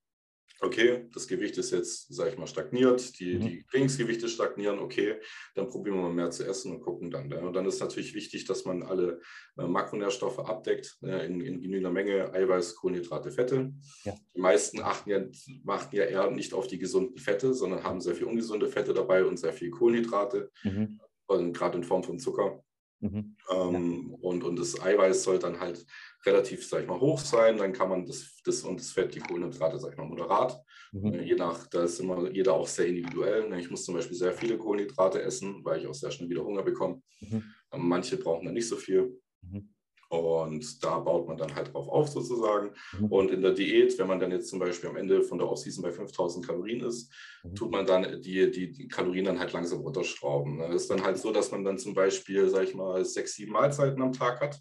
okay, 0.61 1.07
das 1.13 1.27
Gewicht 1.27 1.57
ist 1.57 1.71
jetzt, 1.71 2.13
sage 2.13 2.31
ich 2.31 2.37
mal, 2.37 2.47
stagniert, 2.47 3.19
die, 3.19 3.35
Mhm. 3.35 3.41
die 3.41 3.63
Trainingsgewichte 3.69 4.27
stagnieren, 4.29 4.79
okay, 4.79 5.15
dann 5.53 5.67
probieren 5.67 5.97
wir 5.97 6.03
mal 6.03 6.13
mehr 6.13 6.31
zu 6.31 6.43
essen 6.45 6.71
und 6.71 6.81
gucken 6.81 7.11
dann. 7.11 7.27
Ne? 7.27 7.39
Und 7.39 7.53
dann 7.53 7.65
ist 7.65 7.79
natürlich 7.81 8.13
wichtig, 8.15 8.45
dass 8.45 8.65
man 8.65 8.83
alle 8.83 9.21
äh, 9.57 9.67
Makronährstoffe 9.67 10.39
abdeckt, 10.39 10.97
ne? 11.01 11.25
in, 11.25 11.41
in 11.41 11.61
genügender 11.61 11.91
Menge 11.91 12.33
Eiweiß, 12.33 12.75
Kohlenhydrate, 12.75 13.31
Fette. 13.31 13.73
Ja. 14.03 14.15
Die 14.35 14.41
meisten 14.41 14.79
achten 14.81 15.09
ja, 15.09 15.21
achten 15.67 15.95
ja 15.95 16.03
eher 16.05 16.31
nicht 16.31 16.53
auf 16.53 16.67
die 16.67 16.79
gesunden 16.79 17.17
Fette, 17.17 17.53
sondern 17.53 17.83
haben 17.83 18.01
sehr 18.01 18.15
viel 18.15 18.27
ungesunde 18.27 18.67
Fette 18.69 18.93
dabei 18.93 19.25
und 19.25 19.37
sehr 19.37 19.53
viel 19.53 19.69
Kohlenhydrate, 19.69 20.51
Mhm. 20.63 20.99
und 21.27 21.53
gerade 21.53 21.77
in 21.77 21.83
Form 21.83 22.03
von 22.03 22.19
Zucker. 22.19 22.63
Mhm. 23.01 23.35
Ähm, 23.51 24.13
und, 24.21 24.43
und 24.43 24.57
das 24.57 24.79
Eiweiß 24.81 25.23
soll 25.23 25.37
dann 25.37 25.59
halt 25.59 25.85
relativ, 26.25 26.67
sag 26.67 26.81
ich 26.81 26.87
mal, 26.87 26.99
hoch 26.99 27.19
sein. 27.19 27.57
Dann 27.57 27.73
kann 27.73 27.89
man 27.89 28.05
das, 28.05 28.41
das 28.43 28.63
und 28.63 28.79
das 28.79 28.91
Fett, 28.91 29.13
die 29.15 29.19
Kohlenhydrate, 29.19 29.79
sag 29.79 29.91
ich 29.91 29.97
mal, 29.97 30.07
moderat. 30.07 30.61
Mhm. 30.91 31.13
Äh, 31.13 31.23
Je 31.23 31.35
nach, 31.35 31.67
da 31.67 31.83
ist 31.83 31.99
immer 31.99 32.29
jeder 32.31 32.53
auch 32.53 32.67
sehr 32.67 32.87
individuell. 32.87 33.49
Ne? 33.49 33.59
Ich 33.59 33.69
muss 33.69 33.85
zum 33.85 33.95
Beispiel 33.95 34.17
sehr 34.17 34.33
viele 34.33 34.57
Kohlenhydrate 34.57 35.21
essen, 35.21 35.63
weil 35.63 35.81
ich 35.81 35.87
auch 35.87 35.93
sehr 35.93 36.11
schnell 36.11 36.29
wieder 36.29 36.43
Hunger 36.43 36.63
bekomme. 36.63 37.01
Mhm. 37.19 37.43
Ähm, 37.71 37.87
Manche 37.87 38.17
brauchen 38.17 38.45
dann 38.45 38.53
nicht 38.53 38.67
so 38.67 38.75
viel. 38.75 39.21
Mhm. 39.41 39.69
Und 40.09 40.83
da 40.83 40.99
baut 40.99 41.27
man 41.27 41.37
dann 41.37 41.55
halt 41.55 41.73
drauf 41.73 41.87
auf 41.87 42.07
sozusagen. 42.07 42.71
Mhm. 42.99 43.05
Und 43.05 43.31
in 43.31 43.41
der 43.41 43.51
Diät, 43.53 43.97
wenn 43.97 44.07
man 44.07 44.19
dann 44.19 44.31
jetzt 44.31 44.49
zum 44.49 44.59
Beispiel 44.59 44.89
am 44.89 44.97
Ende 44.97 45.21
von 45.23 45.37
der 45.37 45.49
Offseason 45.49 45.83
bei 45.83 45.91
5000 45.91 46.45
Kalorien 46.45 46.81
ist, 46.85 47.11
Mhm. 47.43 47.55
tut 47.55 47.71
man 47.71 47.85
dann 47.85 48.21
die, 48.21 48.49
die, 48.51 48.71
die 48.71 48.87
Kalorien 48.87 49.25
dann 49.25 49.39
halt 49.39 49.53
langsam 49.53 49.81
runterschrauben. 49.81 50.59
Es 50.61 50.83
ist 50.83 50.89
dann 50.91 51.03
halt 51.03 51.17
so, 51.17 51.31
dass 51.31 51.51
man 51.51 51.63
dann 51.63 51.77
zum 51.77 51.93
Beispiel, 51.93 52.49
sag 52.49 52.63
ich 52.63 52.75
mal, 52.75 53.03
sechs, 53.05 53.35
sieben 53.35 53.51
Mahlzeiten 53.51 54.01
am 54.01 54.13
Tag 54.13 54.41
hat. 54.41 54.59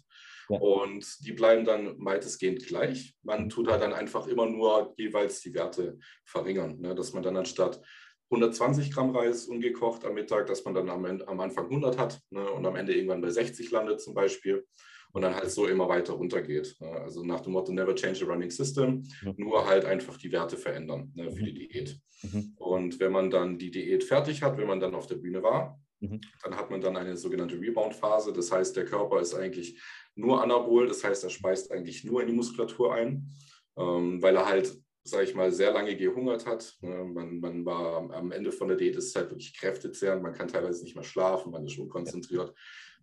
Ja. 0.49 0.59
Und 0.59 1.25
die 1.25 1.31
bleiben 1.33 1.65
dann 1.65 1.95
weitestgehend 2.05 2.65
gleich. 2.67 3.15
Man 3.23 3.45
Mhm. 3.45 3.49
tut 3.49 3.67
halt 3.67 3.81
dann 3.81 3.93
einfach 3.93 4.27
immer 4.27 4.45
nur 4.45 4.93
jeweils 4.97 5.41
die 5.41 5.53
Werte 5.55 5.97
verringern. 6.25 6.79
Ne? 6.79 6.93
Dass 6.93 7.13
man 7.13 7.23
dann 7.23 7.37
anstatt 7.37 7.81
120 8.29 8.91
Gramm 8.93 9.15
Reis 9.15 9.45
ungekocht 9.45 10.05
am 10.05 10.13
Mittag, 10.15 10.47
dass 10.47 10.65
man 10.65 10.73
dann 10.73 10.89
am, 10.89 11.05
am 11.05 11.39
Anfang 11.39 11.65
100 11.69 11.97
hat 11.97 12.19
ne? 12.31 12.47
und 12.51 12.65
am 12.65 12.75
Ende 12.75 12.93
irgendwann 12.93 13.21
bei 13.21 13.29
60 13.29 13.71
landet 13.71 14.01
zum 14.01 14.13
Beispiel 14.13 14.65
und 15.15 15.21
dann 15.21 15.33
halt 15.33 15.49
so 15.49 15.65
immer 15.65 15.87
weiter 15.87 16.13
runtergeht. 16.13 16.75
Ne? 16.81 16.89
Also 16.89 17.23
nach 17.23 17.39
dem 17.39 17.53
Motto 17.53 17.71
Never 17.71 17.95
change 17.95 18.25
a 18.25 18.27
running 18.27 18.51
system, 18.51 19.03
Mhm. 19.23 19.33
nur 19.37 19.65
halt 19.65 19.85
einfach 19.85 20.17
die 20.17 20.31
Werte 20.31 20.57
verändern 20.57 21.11
ne? 21.15 21.31
für 21.31 21.41
die 21.43 21.53
Diät. 21.53 21.97
Mhm. 22.21 22.53
Und 22.57 22.99
wenn 22.99 23.13
man 23.13 23.29
dann 23.29 23.57
die 23.57 23.71
Diät 23.71 24.03
fertig 24.03 24.43
hat, 24.43 24.57
wenn 24.57 24.67
man 24.67 24.79
dann 24.81 24.93
auf 24.93 25.07
der 25.07 25.15
Bühne 25.15 25.41
war, 25.41 25.79
Mhm. 26.01 26.19
dann 26.43 26.57
hat 26.57 26.69
man 26.69 26.81
dann 26.81 26.97
eine 26.97 27.15
sogenannte 27.15 27.55
Rebound-Phase. 27.59 28.33
Das 28.33 28.51
heißt, 28.51 28.75
der 28.75 28.83
Körper 28.83 29.21
ist 29.21 29.33
eigentlich 29.33 29.81
nur 30.15 30.43
anabol, 30.43 30.87
das 30.87 31.01
heißt, 31.05 31.23
er 31.23 31.29
speist 31.29 31.71
eigentlich 31.71 32.03
nur 32.03 32.19
in 32.21 32.27
die 32.27 32.33
Muskulatur 32.33 32.93
ein, 32.93 33.31
ähm, 33.77 34.21
weil 34.21 34.35
er 34.35 34.45
halt, 34.45 34.75
sage 35.05 35.23
ich 35.23 35.33
mal, 35.35 35.51
sehr 35.53 35.71
lange 35.71 35.95
gehungert 35.95 36.45
hat. 36.45 36.75
Ne? 36.81 37.05
Man, 37.05 37.39
man 37.39 37.65
war 37.65 38.11
am- 38.13 38.31
Ende 38.33 38.51
von 38.51 38.67
der 38.67 38.75
Diät, 38.75 38.97
ist 38.97 39.07
es 39.07 39.15
halt 39.15 39.29
wirklich 39.29 39.57
kräftezehrend, 39.57 40.21
man 40.21 40.33
kann 40.33 40.49
teilweise 40.49 40.83
nicht 40.83 40.95
mehr 40.95 41.05
schlafen, 41.05 41.51
man 41.53 41.65
ist 41.65 41.79
unkonzentriert. 41.79 42.53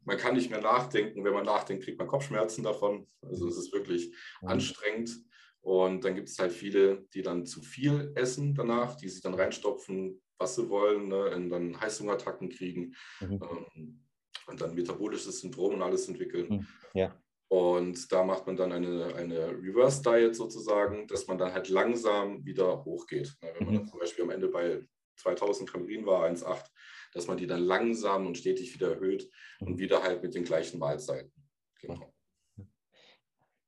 Man 0.04 0.16
kann 0.18 0.34
nicht 0.34 0.50
mehr 0.50 0.60
nachdenken. 0.60 1.24
Wenn 1.24 1.34
man 1.34 1.44
nachdenkt, 1.46 1.84
kriegt 1.84 1.98
man 1.98 2.08
Kopfschmerzen 2.08 2.62
davon. 2.64 3.08
Also 3.22 3.48
es 3.48 3.56
ist 3.56 3.72
wirklich 3.72 4.14
Mhm. 4.42 4.46
anstrengend. 4.46 5.16
Und 5.60 6.04
dann 6.04 6.14
gibt 6.16 6.28
es 6.28 6.38
halt 6.38 6.52
viele, 6.52 7.04
die 7.14 7.22
dann 7.22 7.46
zu 7.46 7.62
viel 7.62 8.12
essen 8.16 8.54
danach, 8.54 8.96
die 8.96 9.08
sich 9.08 9.22
dann 9.22 9.34
reinstopfen, 9.34 10.20
was 10.38 10.56
sie 10.56 10.68
wollen, 10.68 11.08
ne, 11.08 11.30
und 11.36 11.50
dann 11.50 11.80
Heißhungerattacken 11.80 12.48
kriegen 12.50 12.94
Mhm. 13.20 13.42
ähm, 13.42 14.06
und 14.48 14.60
dann 14.60 14.74
metabolisches 14.74 15.40
Syndrom 15.40 15.74
und 15.74 15.82
alles 15.82 16.08
entwickeln. 16.08 16.50
Mhm, 16.50 16.66
ja. 16.94 17.22
Und 17.48 18.10
da 18.10 18.24
macht 18.24 18.46
man 18.46 18.56
dann 18.56 18.72
eine, 18.72 19.14
eine 19.14 19.48
Reverse 19.50 20.02
Diet 20.02 20.34
sozusagen, 20.34 21.06
dass 21.06 21.26
man 21.26 21.36
dann 21.38 21.52
halt 21.52 21.68
langsam 21.68 22.44
wieder 22.46 22.84
hochgeht. 22.84 23.36
Ne, 23.42 23.50
wenn 23.54 23.64
man 23.64 23.74
Mhm. 23.74 23.76
dann 23.76 23.86
zum 23.86 23.98
Beispiel 24.00 24.24
am 24.24 24.30
Ende 24.30 24.48
bei 24.48 24.86
2000 25.16 25.70
Kalorien 25.70 26.06
war, 26.06 26.24
1,8, 26.24 26.70
dass 27.12 27.26
man 27.26 27.36
die 27.36 27.46
dann 27.46 27.62
langsam 27.62 28.26
und 28.26 28.38
stetig 28.38 28.74
wieder 28.74 28.92
erhöht 28.94 29.30
und 29.60 29.78
wieder 29.78 30.02
halt 30.02 30.22
mit 30.22 30.34
den 30.34 30.44
gleichen 30.44 30.78
Mahlzeiten. 30.78 31.32
Genau. 31.80 32.12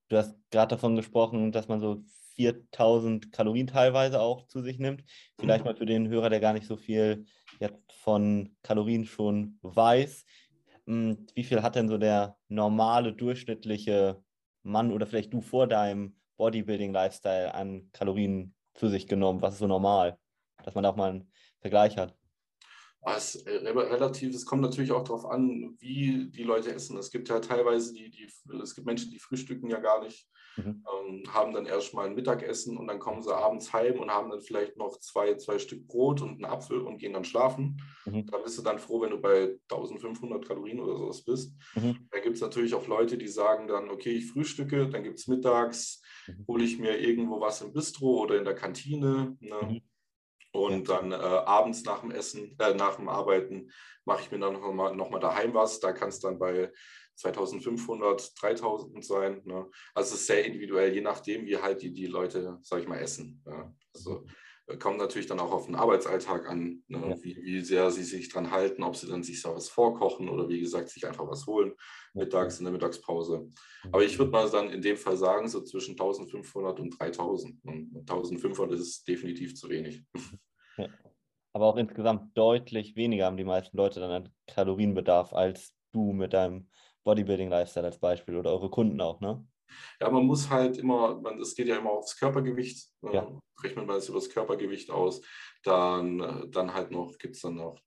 Du 0.08 0.16
hast 0.16 0.36
gerade 0.50 0.70
davon 0.70 0.96
gesprochen, 0.96 1.52
dass 1.52 1.68
man 1.68 1.80
so 1.80 2.02
4000 2.36 3.32
Kalorien 3.32 3.66
teilweise 3.66 4.20
auch 4.20 4.46
zu 4.46 4.60
sich 4.60 4.78
nimmt. 4.78 5.04
Vielleicht 5.38 5.64
Mhm. 5.64 5.68
mal 5.70 5.76
für 5.76 5.86
den 5.86 6.08
Hörer, 6.08 6.30
der 6.30 6.40
gar 6.40 6.52
nicht 6.52 6.66
so 6.66 6.76
viel 6.76 7.26
jetzt 7.60 7.92
von 7.92 8.56
Kalorien 8.62 9.04
schon 9.06 9.58
weiß. 9.62 10.24
Hm, 10.86 11.26
Wie 11.34 11.44
viel 11.44 11.62
hat 11.62 11.76
denn 11.76 11.88
so 11.88 11.96
der 11.98 12.36
normale, 12.48 13.12
durchschnittliche 13.12 14.22
Mann 14.62 14.92
oder 14.92 15.06
vielleicht 15.06 15.32
du 15.32 15.40
vor 15.40 15.66
deinem 15.66 16.16
Bodybuilding-Lifestyle 16.36 17.54
an 17.54 17.90
Kalorien 17.92 18.54
zu 18.74 18.88
sich 18.88 19.06
genommen? 19.06 19.40
Was 19.42 19.54
ist 19.54 19.60
so 19.60 19.66
normal? 19.66 20.18
Dass 20.64 20.74
man 20.74 20.84
da 20.84 20.90
auch 20.90 20.96
mal 20.96 21.10
einen 21.10 21.32
Vergleich 21.60 21.96
hat. 21.96 22.16
Es 23.06 23.34
ist 23.34 23.46
äh, 23.46 23.68
relativ, 23.68 24.34
es 24.34 24.46
kommt 24.46 24.62
natürlich 24.62 24.92
auch 24.92 25.04
darauf 25.04 25.26
an, 25.26 25.76
wie 25.78 26.30
die 26.30 26.42
Leute 26.44 26.73
essen. 26.73 26.96
Es 26.96 27.11
gibt 27.11 27.28
ja 27.28 27.40
teilweise, 27.40 27.92
die, 27.92 28.11
die, 28.11 28.26
es 28.62 28.75
gibt 28.75 28.87
Menschen, 28.87 29.11
die 29.11 29.18
frühstücken 29.18 29.68
ja 29.70 29.78
gar 29.80 30.02
nicht, 30.02 30.28
Mhm. 30.56 30.84
ähm, 31.08 31.25
haben 31.34 31.52
dann 31.52 31.66
erstmal 31.66 32.06
ein 32.06 32.14
Mittagessen 32.14 32.76
und 32.76 32.87
dann 32.87 33.00
kommen 33.00 33.20
sie 33.23 33.34
abends 33.37 33.73
heim 33.73 33.99
und 33.99 34.08
haben 34.12 34.30
dann 34.30 34.40
vielleicht 34.40 34.76
noch 34.76 35.00
zwei, 35.00 35.34
zwei 35.34 35.58
Stück 35.58 35.84
Brot 35.88 36.23
und 36.23 36.30
einen 36.34 36.44
Apfel 36.44 36.80
und 36.80 36.99
gehen 36.99 37.12
dann 37.12 37.25
schlafen. 37.25 37.82
Mhm. 38.06 38.26
Da 38.26 38.38
bist 38.38 38.56
du 38.56 38.62
dann 38.62 38.78
froh, 38.78 39.00
wenn 39.00 39.11
du 39.11 39.20
bei 39.20 39.58
1500 39.68 40.46
Kalorien 40.46 40.78
oder 40.78 40.96
sowas 40.96 41.25
bist. 41.25 41.54
Mhm. 41.75 42.06
Da 42.08 42.20
gibt 42.20 42.37
es 42.37 42.40
natürlich 42.40 42.73
auch 42.75 42.87
Leute, 42.87 43.18
die 43.18 43.26
sagen 43.26 43.66
dann, 43.66 43.90
okay, 43.90 44.12
ich 44.12 44.30
frühstücke, 44.30 44.88
dann 44.88 45.02
gibt 45.02 45.18
es 45.18 45.26
mittags, 45.26 46.00
Mhm. 46.28 46.44
hole 46.46 46.62
ich 46.64 46.78
mir 46.78 47.00
irgendwo 47.00 47.40
was 47.40 47.61
im 47.61 47.73
Bistro 47.73 48.23
oder 48.23 48.38
in 48.38 48.44
der 48.44 48.54
Kantine. 48.54 49.37
Ne? 49.40 49.82
Und 50.54 50.88
dann 50.88 51.11
äh, 51.11 51.16
abends 51.16 51.82
nach 51.82 52.00
dem 52.02 52.12
Essen, 52.12 52.56
äh, 52.61 52.75
nach 52.75 52.94
dem 52.94 53.08
Arbeiten, 53.08 53.73
mache 54.04 54.23
ich 54.23 54.30
mir 54.30 54.38
dann 54.38 54.52
nochmal 54.52 54.94
noch 54.94 55.11
mal 55.11 55.18
daheim 55.18 55.52
was. 55.52 55.80
Da 55.80 55.92
kann 55.92 56.11
es 56.11 56.20
dann 56.20 56.38
bei 56.38 56.70
2500, 57.16 58.40
3000 58.40 59.04
sein. 59.04 59.42
Ne? 59.44 59.68
Also 59.94 60.14
es 60.14 60.20
ist 60.20 60.26
sehr 60.28 60.44
individuell, 60.44 60.94
je 60.94 61.00
nachdem, 61.00 61.44
wie 61.46 61.56
halt 61.56 61.82
die, 61.82 61.92
die 61.92 62.06
Leute, 62.06 62.58
sag 62.62 62.80
ich 62.80 62.87
mal, 62.87 63.00
essen. 63.00 63.42
Ja? 63.44 63.75
Also 63.92 64.26
kommt 64.78 64.99
natürlich 64.99 65.26
dann 65.26 65.40
auch 65.40 65.52
auf 65.52 65.66
den 65.66 65.75
Arbeitsalltag 65.75 66.49
an, 66.49 66.83
ne? 66.88 67.11
Ja. 67.11 67.23
wie, 67.23 67.37
wie 67.37 67.61
sehr 67.61 67.90
sie 67.90 68.02
sich 68.02 68.28
dran 68.30 68.50
halten, 68.50 68.83
ob 68.83 68.97
sie 68.97 69.06
dann 69.06 69.23
sich 69.23 69.40
so 69.42 69.54
was 69.54 69.68
vorkochen 69.68 70.28
oder 70.28 70.49
wie 70.49 70.61
gesagt, 70.61 70.88
sich 70.88 71.06
einfach 71.06 71.28
was 71.28 71.47
holen, 71.47 71.75
mittags 72.14 72.59
in 72.59 72.64
der 72.64 72.73
Mittagspause. 72.73 73.50
Aber 73.92 74.02
ich 74.02 74.18
würde 74.18 74.33
mal 74.33 74.49
dann 74.50 74.71
in 74.71 74.80
dem 74.80 74.97
Fall 74.97 75.16
sagen, 75.16 75.49
so 75.49 75.62
zwischen 75.62 75.92
1500 75.92 76.80
und 76.80 76.99
3000. 76.99 77.64
Und 77.64 77.97
1500 77.99 78.78
ist 78.78 79.06
definitiv 79.06 79.54
zu 79.54 79.68
wenig. 79.68 80.02
Aber 81.52 81.66
auch 81.66 81.76
insgesamt 81.76 82.37
deutlich 82.37 82.97
weniger 82.97 83.26
haben 83.26 83.37
die 83.37 83.44
meisten 83.44 83.76
Leute 83.76 84.00
dann 84.00 84.11
an 84.11 84.28
Kalorienbedarf 84.49 85.33
als 85.33 85.73
du 85.92 86.12
mit 86.12 86.33
deinem 86.33 86.68
Bodybuilding-Lifestyle 87.04 87.87
als 87.87 87.99
Beispiel 87.99 88.37
oder 88.37 88.50
eure 88.50 88.71
Kunden 88.71 89.00
auch, 89.00 89.21
ne? 89.21 89.47
Ja, 90.00 90.11
man 90.11 90.25
muss 90.26 90.49
halt 90.50 90.76
immer, 90.78 91.21
man, 91.21 91.38
es 91.40 91.54
geht 91.54 91.69
ja 91.69 91.76
immer 91.76 91.90
aufs 91.90 92.16
Körpergewicht. 92.19 92.88
äh, 93.02 93.14
Ja. 93.14 93.40
Rechnet 93.62 93.87
man 93.87 93.97
es 93.97 94.09
über 94.09 94.19
das 94.19 94.28
Körpergewicht 94.31 94.90
aus. 94.90 95.21
Dann, 95.62 96.21
äh, 96.21 96.49
dann 96.50 96.75
halt 96.75 96.90
noch, 96.90 97.16
gibt 97.19 97.37
es 97.37 97.43
dann 97.43 97.54
noch, 97.57 97.78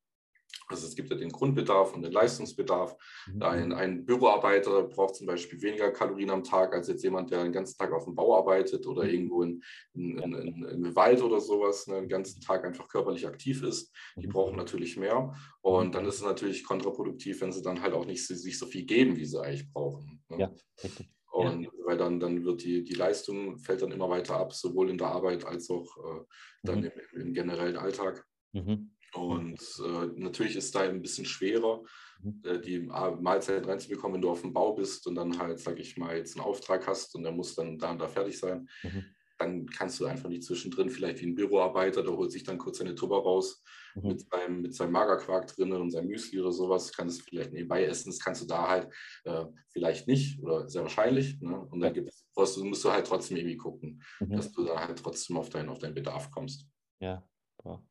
also 0.70 0.88
es 0.88 0.96
gibt 0.96 1.10
ja 1.12 1.16
den 1.18 1.30
Grundbedarf 1.32 1.94
und 1.94 2.02
den 2.02 2.12
Leistungsbedarf. 2.12 2.96
Mhm. 3.28 3.42
Ein, 3.44 3.74
ein 3.74 4.06
Büroarbeiter 4.06 4.84
braucht 4.84 5.16
zum 5.16 5.28
Beispiel 5.28 5.62
weniger 5.62 5.92
Kalorien 5.92 6.30
am 6.30 6.44
Tag 6.44 6.74
als 6.74 6.88
jetzt 6.88 7.04
jemand, 7.04 7.32
der 7.32 7.44
den 7.44 7.52
ganzen 7.54 7.78
Tag 7.78 7.92
auf 7.94 8.06
dem 8.06 8.16
Bau 8.16 8.36
arbeitet 8.38 8.86
oder 8.88 9.04
Mhm. 9.04 9.10
irgendwo 9.10 9.44
in, 9.44 9.62
in, 9.94 10.18
in, 10.20 10.34
in, 10.34 10.64
im 10.86 10.96
Wald 10.96 11.22
oder 11.22 11.40
sowas, 11.40 11.86
ne, 11.88 12.00
den 12.00 12.10
ganzen 12.10 12.42
Tag 12.42 12.66
einfach 12.66 12.88
körperlich 12.88 13.28
aktiv 13.28 13.62
ist. 13.64 13.94
Die 14.16 14.28
Mhm. 14.28 14.32
brauchen 14.32 14.56
natürlich 14.56 14.98
mehr. 14.98 15.34
Und 15.62 15.94
dann 15.96 16.06
ist 16.06 16.16
es 16.16 16.24
natürlich 16.24 16.64
kontraproduktiv, 16.64 17.40
wenn 17.42 17.52
sie 17.52 17.62
dann 17.62 17.82
halt 17.82 17.94
auch 17.94 18.06
nicht 18.06 18.26
sich 18.26 18.58
so 18.58 18.66
viel 18.66 18.86
geben, 18.86 19.16
wie 19.18 19.26
sie 19.26 19.42
eigentlich 19.42 19.72
brauchen. 19.72 20.24
ne. 20.30 20.38
Ja, 20.40 20.52
richtig. 20.84 21.10
Und 21.38 21.70
weil 21.86 21.98
dann, 21.98 22.20
dann 22.20 22.44
wird 22.44 22.64
die, 22.64 22.84
die 22.84 22.96
Leistung 22.96 23.60
fällt 23.60 23.82
dann 23.82 23.92
immer 23.92 24.10
weiter 24.10 24.38
ab, 24.38 24.54
sowohl 24.54 24.90
in 24.90 24.98
der 24.98 25.08
Arbeit 25.08 25.46
als 25.46 25.70
auch 25.70 25.86
äh, 25.98 26.26
dann 26.64 26.80
Mhm. 26.80 26.92
im, 27.14 27.22
im 27.22 27.34
generellen 27.34 27.78
Alltag. 27.78 28.26
Mhm. 28.54 28.92
Und 29.14 29.62
äh, 29.84 30.08
natürlich 30.16 30.56
ist 30.56 30.74
da 30.76 30.82
ein 30.82 31.02
bisschen 31.02 31.26
schwerer, 31.26 31.84
Mhm. 32.24 32.42
äh, 32.44 32.60
die 32.60 32.88
A- 32.90 33.12
Mahlzeit 33.12 33.68
reinzubekommen, 33.68 34.16
wenn 34.16 34.22
du 34.22 34.32
auf 34.32 34.42
dem 34.42 34.54
Bau 34.54 34.74
bist 34.74 35.06
und 35.06 35.16
dann 35.16 35.38
halt, 35.38 35.60
sag 35.60 35.80
ich 35.80 35.96
mal, 35.98 36.18
jetzt 36.18 36.36
einen 36.36 36.46
Auftrag 36.46 36.88
hast 36.88 37.14
und 37.16 37.24
der 37.24 37.32
muss 37.32 37.54
dann 37.56 37.78
da 37.78 37.92
und 37.92 38.00
da 38.00 38.08
fertig 38.08 38.40
sein. 38.40 38.68
Mhm. 38.84 39.06
Dann 39.38 39.68
kannst 39.68 40.00
du 40.00 40.06
einfach 40.06 40.30
nicht 40.30 40.44
zwischendrin, 40.44 40.90
vielleicht 40.90 41.22
wie 41.22 41.28
ein 41.28 41.36
Büroarbeiter, 41.36 42.04
der 42.04 42.16
holt 42.16 42.32
sich 42.32 42.44
dann 42.44 42.58
kurz 42.58 42.80
seine 42.80 42.96
Tupper 42.96 43.18
raus 43.18 43.64
Mhm. 43.96 44.10
mit, 44.10 44.30
seinem, 44.30 44.62
mit 44.62 44.76
seinem 44.76 44.92
Magerquark 44.92 45.48
drin 45.48 45.72
und 45.74 45.90
seinem 45.92 46.08
Müsli 46.08 46.40
oder 46.40 46.52
sowas, 46.52 46.92
kannst 46.92 47.20
du 47.20 47.24
vielleicht 47.24 47.52
nebenbei 47.52 47.84
essen. 47.84 48.10
Das 48.10 48.20
kannst 48.20 48.42
du 48.44 48.46
da 48.46 48.68
halt 48.68 48.94
äh, 49.24 49.46
vielleicht 49.70 50.08
nicht 50.08 50.40
oder 50.42 50.70
sehr 50.70 50.84
wahrscheinlich. 50.84 51.42
Ne? 51.42 51.60
Und 51.60 51.80
dann 51.80 51.94
gibt's, 51.94 52.28
brauchst 52.34 52.58
du, 52.58 52.64
musst 52.66 52.84
du 52.84 52.92
halt 52.92 53.08
trotzdem 53.08 53.38
irgendwie 53.38 53.58
gucken, 53.58 54.04
Mhm. 54.20 54.32
dass 54.36 54.52
du 54.52 54.66
da 54.66 54.88
halt 54.88 55.00
trotzdem 55.00 55.38
auf, 55.38 55.50
dein, 55.50 55.70
auf 55.70 55.80
deinen 55.80 55.96
Bedarf 55.96 56.30
kommst. 56.32 56.68
Ja. 57.00 57.28
boah. 57.64 57.82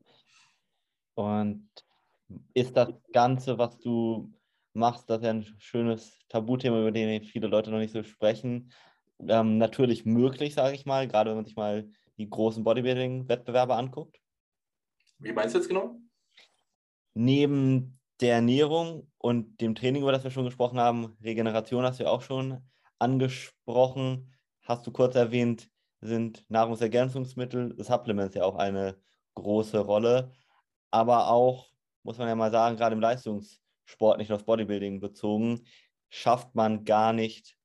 Und 1.15 1.69
ist 2.55 2.77
das 2.77 2.91
Ganze, 3.13 3.59
was 3.59 3.79
du 3.79 4.33
machst, 4.75 5.09
das 5.09 5.19
ist 5.19 5.25
ja 5.25 5.31
ein 5.31 5.47
schönes 5.59 6.19
Tabuthema, 6.29 6.81
über 6.81 6.93
den 6.93 7.23
viele 7.25 7.47
Leute 7.47 7.71
noch 7.71 7.79
nicht 7.79 7.93
so 7.93 8.03
sprechen, 8.03 8.73
ähm, 9.21 9.59
natürlich 9.59 10.05
möglich, 10.05 10.55
sage 10.55 10.75
ich 10.75 10.87
mal, 10.87 11.09
gerade 11.09 11.31
wenn 11.31 11.37
man 11.37 11.45
sich 11.45 11.57
mal 11.57 11.89
die 12.19 12.29
großen 12.29 12.65
Bodybuilding-Wettbewerbe 12.65 13.75
anguckt? 13.75 14.21
Wie 15.19 15.33
meinst 15.33 15.55
du 15.55 15.59
jetzt 15.59 15.69
genau? 15.69 15.99
Neben 17.15 17.99
der 18.21 18.37
Ernährung 18.37 19.11
und 19.19 19.61
dem 19.61 19.75
Training, 19.75 20.03
über 20.03 20.13
das 20.13 20.25
wir 20.25 20.31
schon 20.31 20.45
gesprochen 20.45 20.79
haben, 20.79 21.17
Regeneration 21.23 21.85
hast 21.85 22.01
du 22.01 22.05
ja 22.05 22.11
auch 22.11 22.23
schon 22.23 22.63
angesprochen, 22.99 24.33
hast 24.63 24.87
du 24.87 24.93
kurz 24.93 25.15
erwähnt, 25.15 25.71
sind 26.01 26.45
Nahrungsergänzungsmittel, 26.49 27.75
Supplements 27.83 28.35
ja 28.35 28.45
auch 28.45 28.57
eine 28.57 28.97
große 29.35 29.79
Rolle. 29.79 30.33
Aber 30.91 31.29
auch, 31.29 31.69
muss 32.03 32.19
man 32.19 32.29
ja 32.29 32.35
mal 32.35 32.51
sagen, 32.51 32.77
gerade 32.77 32.95
im 32.95 33.01
Leistungssport, 33.01 34.19
nicht 34.19 34.33
auf 34.33 34.45
Bodybuilding 34.45 35.01
bezogen, 35.01 35.67
schafft 36.09 36.55
man 36.55 36.85
gar 36.85 37.13
nicht 37.13 37.56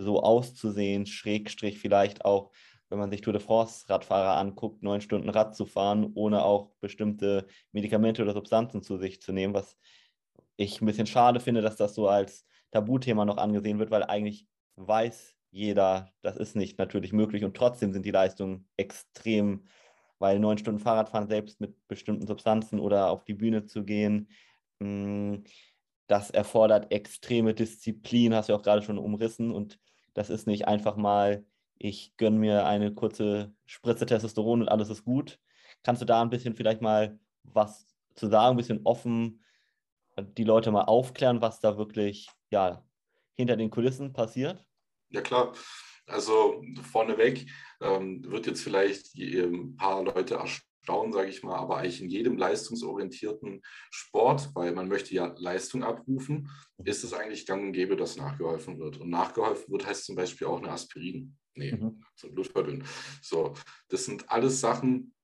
so 0.00 0.22
auszusehen, 0.22 1.06
Schrägstrich 1.06 1.78
vielleicht 1.78 2.24
auch, 2.24 2.50
wenn 2.88 2.98
man 2.98 3.10
sich 3.10 3.20
Tour 3.20 3.32
de 3.32 3.42
France-Radfahrer 3.42 4.36
anguckt, 4.36 4.82
neun 4.82 5.00
Stunden 5.00 5.28
Rad 5.28 5.54
zu 5.54 5.66
fahren, 5.66 6.10
ohne 6.14 6.44
auch 6.44 6.72
bestimmte 6.80 7.46
Medikamente 7.72 8.22
oder 8.22 8.32
Substanzen 8.32 8.82
zu 8.82 8.98
sich 8.98 9.22
zu 9.22 9.32
nehmen, 9.32 9.54
was 9.54 9.76
ich 10.56 10.80
ein 10.80 10.86
bisschen 10.86 11.06
schade 11.06 11.40
finde, 11.40 11.62
dass 11.62 11.76
das 11.76 11.94
so 11.94 12.08
als 12.08 12.46
Tabuthema 12.72 13.24
noch 13.24 13.38
angesehen 13.38 13.78
wird, 13.78 13.90
weil 13.90 14.04
eigentlich 14.04 14.46
weiß 14.76 15.36
jeder, 15.50 16.12
das 16.22 16.36
ist 16.36 16.56
nicht 16.56 16.78
natürlich 16.78 17.12
möglich 17.12 17.44
und 17.44 17.56
trotzdem 17.56 17.92
sind 17.92 18.06
die 18.06 18.10
Leistungen 18.10 18.68
extrem, 18.76 19.64
weil 20.18 20.38
neun 20.38 20.58
Stunden 20.58 20.80
Fahrradfahren 20.80 21.28
selbst 21.28 21.60
mit 21.60 21.76
bestimmten 21.88 22.26
Substanzen 22.26 22.78
oder 22.78 23.10
auf 23.10 23.24
die 23.24 23.34
Bühne 23.34 23.66
zu 23.66 23.84
gehen, 23.84 24.28
hm, 24.80 25.44
das 26.06 26.30
erfordert 26.30 26.92
extreme 26.92 27.54
Disziplin, 27.54 28.34
hast 28.34 28.48
du 28.48 28.54
auch 28.54 28.62
gerade 28.62 28.82
schon 28.82 28.98
umrissen 28.98 29.52
und 29.52 29.78
das 30.14 30.30
ist 30.30 30.46
nicht 30.46 30.68
einfach 30.68 30.96
mal, 30.96 31.44
ich 31.78 32.16
gönne 32.16 32.38
mir 32.38 32.66
eine 32.66 32.94
kurze 32.94 33.54
Spritze 33.66 34.06
Testosteron 34.06 34.62
und 34.62 34.68
alles 34.68 34.90
ist 34.90 35.04
gut. 35.04 35.38
Kannst 35.82 36.02
du 36.02 36.06
da 36.06 36.20
ein 36.20 36.30
bisschen 36.30 36.54
vielleicht 36.54 36.82
mal 36.82 37.18
was 37.42 37.86
zu 38.14 38.28
sagen, 38.28 38.54
ein 38.54 38.56
bisschen 38.56 38.80
offen 38.84 39.42
die 40.36 40.44
Leute 40.44 40.70
mal 40.70 40.84
aufklären, 40.84 41.40
was 41.40 41.60
da 41.60 41.78
wirklich 41.78 42.28
ja, 42.50 42.84
hinter 43.34 43.56
den 43.56 43.70
Kulissen 43.70 44.12
passiert? 44.12 44.64
Ja 45.10 45.20
klar, 45.22 45.54
also 46.06 46.62
vorneweg 46.82 47.46
ähm, 47.80 48.22
wird 48.24 48.46
jetzt 48.46 48.62
vielleicht 48.62 49.14
ein 49.14 49.76
paar 49.76 50.02
Leute 50.02 50.40
erstaunen, 50.80 51.12
sage 51.12 51.28
ich 51.28 51.42
mal, 51.42 51.56
aber 51.56 51.78
eigentlich 51.78 52.00
in 52.00 52.10
jedem 52.10 52.36
leistungsorientierten 52.36 53.62
Sport, 53.90 54.50
weil 54.54 54.72
man 54.72 54.88
möchte 54.88 55.14
ja 55.14 55.34
Leistung 55.38 55.84
abrufen, 55.84 56.50
ist 56.84 57.04
es 57.04 57.12
eigentlich 57.12 57.46
gang 57.46 57.62
und 57.62 57.72
gäbe, 57.72 57.96
dass 57.96 58.16
nachgeholfen 58.16 58.78
wird. 58.78 58.98
Und 58.98 59.10
nachgeholfen 59.10 59.70
wird 59.70 59.86
heißt 59.86 60.06
zum 60.06 60.16
Beispiel 60.16 60.46
auch 60.46 60.58
eine 60.58 60.70
Aspirin. 60.70 61.36
Nee, 61.54 61.72
mhm. 61.72 62.02
zum 62.16 62.34
Blutverdünnen. 62.34 62.84
So, 63.22 63.54
das 63.88 64.04
sind 64.04 64.30
alles 64.30 64.60
Sachen, 64.60 65.14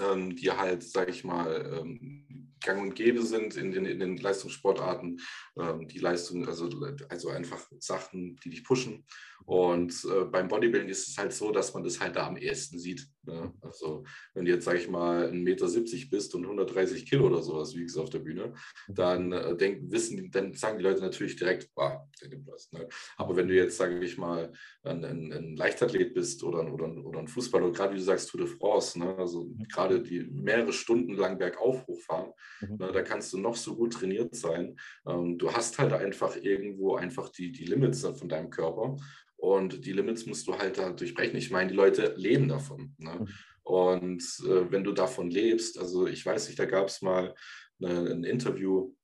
ähm, 0.00 0.36
die 0.36 0.50
halt, 0.50 0.82
sage 0.82 1.10
ich 1.10 1.24
mal, 1.24 1.80
ähm, 1.80 2.52
gang 2.60 2.80
und 2.80 2.94
gäbe 2.94 3.22
sind 3.22 3.56
in 3.56 3.72
den, 3.72 3.86
in 3.86 3.98
den 3.98 4.16
Leistungssportarten. 4.18 5.20
Ähm, 5.58 5.88
die 5.88 5.98
Leistung, 5.98 6.46
also, 6.46 6.68
also 7.08 7.30
einfach 7.30 7.66
Sachen, 7.80 8.36
die 8.44 8.50
dich 8.50 8.64
pushen. 8.64 9.04
Und 9.44 10.04
äh, 10.04 10.24
beim 10.26 10.48
Bodybuilding 10.48 10.90
ist 10.90 11.08
es 11.08 11.18
halt 11.18 11.32
so, 11.32 11.50
dass 11.50 11.74
man 11.74 11.82
das 11.82 11.98
halt 11.98 12.16
da 12.16 12.26
am 12.26 12.36
ehesten 12.36 12.78
sieht. 12.78 13.08
Ne? 13.22 13.52
Also 13.72 14.04
wenn 14.34 14.44
du 14.44 14.50
jetzt, 14.50 14.64
sage 14.64 14.78
ich 14.78 14.88
mal, 14.88 15.30
1,70 15.30 15.32
Meter 15.42 16.10
bist 16.10 16.34
und 16.34 16.44
130 16.44 17.06
Kilo 17.06 17.26
oder 17.26 17.42
sowas 17.42 17.74
wiegst 17.74 17.98
auf 17.98 18.10
der 18.10 18.20
Bühne, 18.20 18.52
dann 18.88 19.32
äh, 19.32 19.56
denk, 19.56 19.90
wissen, 19.90 20.30
dann 20.30 20.52
sagen 20.52 20.78
die 20.78 20.84
Leute 20.84 21.00
natürlich 21.00 21.36
direkt, 21.36 21.70
ah, 21.76 22.02
der 22.20 22.28
nimmt 22.28 22.46
was. 22.46 22.70
Ne? 22.72 22.88
Aber 23.16 23.36
wenn 23.36 23.48
du 23.48 23.54
jetzt, 23.54 23.76
sage 23.76 24.02
ich 24.04 24.18
mal, 24.18 24.52
ein, 24.82 25.04
ein, 25.04 25.32
ein 25.32 25.56
Leichtathlet 25.56 26.14
bist 26.14 26.42
oder, 26.44 26.72
oder, 26.72 26.94
oder 27.04 27.20
ein 27.20 27.28
Fußballer, 27.28 27.72
gerade 27.72 27.94
wie 27.94 27.98
du 27.98 28.04
sagst, 28.04 28.28
Tour 28.28 28.40
de 28.40 28.48
France, 28.48 28.98
ne? 28.98 29.16
also 29.16 29.44
mhm. 29.44 29.66
gerade 29.72 30.02
die 30.02 30.20
mehrere 30.20 30.72
Stunden 30.72 31.14
lang 31.14 31.38
bergauf 31.38 31.86
hochfahren, 31.86 32.32
mhm. 32.60 32.76
ne? 32.76 32.92
da 32.92 33.02
kannst 33.02 33.32
du 33.32 33.38
noch 33.38 33.56
so 33.56 33.76
gut 33.76 33.94
trainiert 33.94 34.34
sein. 34.34 34.76
Ähm, 35.06 35.38
du 35.38 35.52
hast 35.52 35.78
halt 35.78 35.92
einfach 35.92 36.36
irgendwo 36.36 36.96
einfach 36.96 37.28
die, 37.30 37.52
die 37.52 37.64
Limits 37.64 38.02
von 38.06 38.28
deinem 38.28 38.50
Körper. 38.50 38.96
Und 39.36 39.84
die 39.84 39.92
Limits 39.92 40.26
musst 40.26 40.46
du 40.46 40.56
halt 40.56 40.78
da 40.78 40.90
durchbrechen. 40.90 41.36
Ich 41.36 41.50
meine, 41.50 41.70
die 41.70 41.74
Leute 41.74 42.14
leben 42.16 42.48
davon. 42.48 42.94
Ne? 42.98 43.26
Und 43.62 44.22
äh, 44.44 44.70
wenn 44.70 44.84
du 44.84 44.92
davon 44.92 45.30
lebst, 45.30 45.78
also 45.78 46.06
ich 46.06 46.24
weiß 46.24 46.48
nicht, 46.48 46.58
da 46.58 46.64
gab 46.64 46.88
es 46.88 47.02
mal 47.02 47.34
eine, 47.80 48.10
ein 48.10 48.24
Interview, 48.24 48.94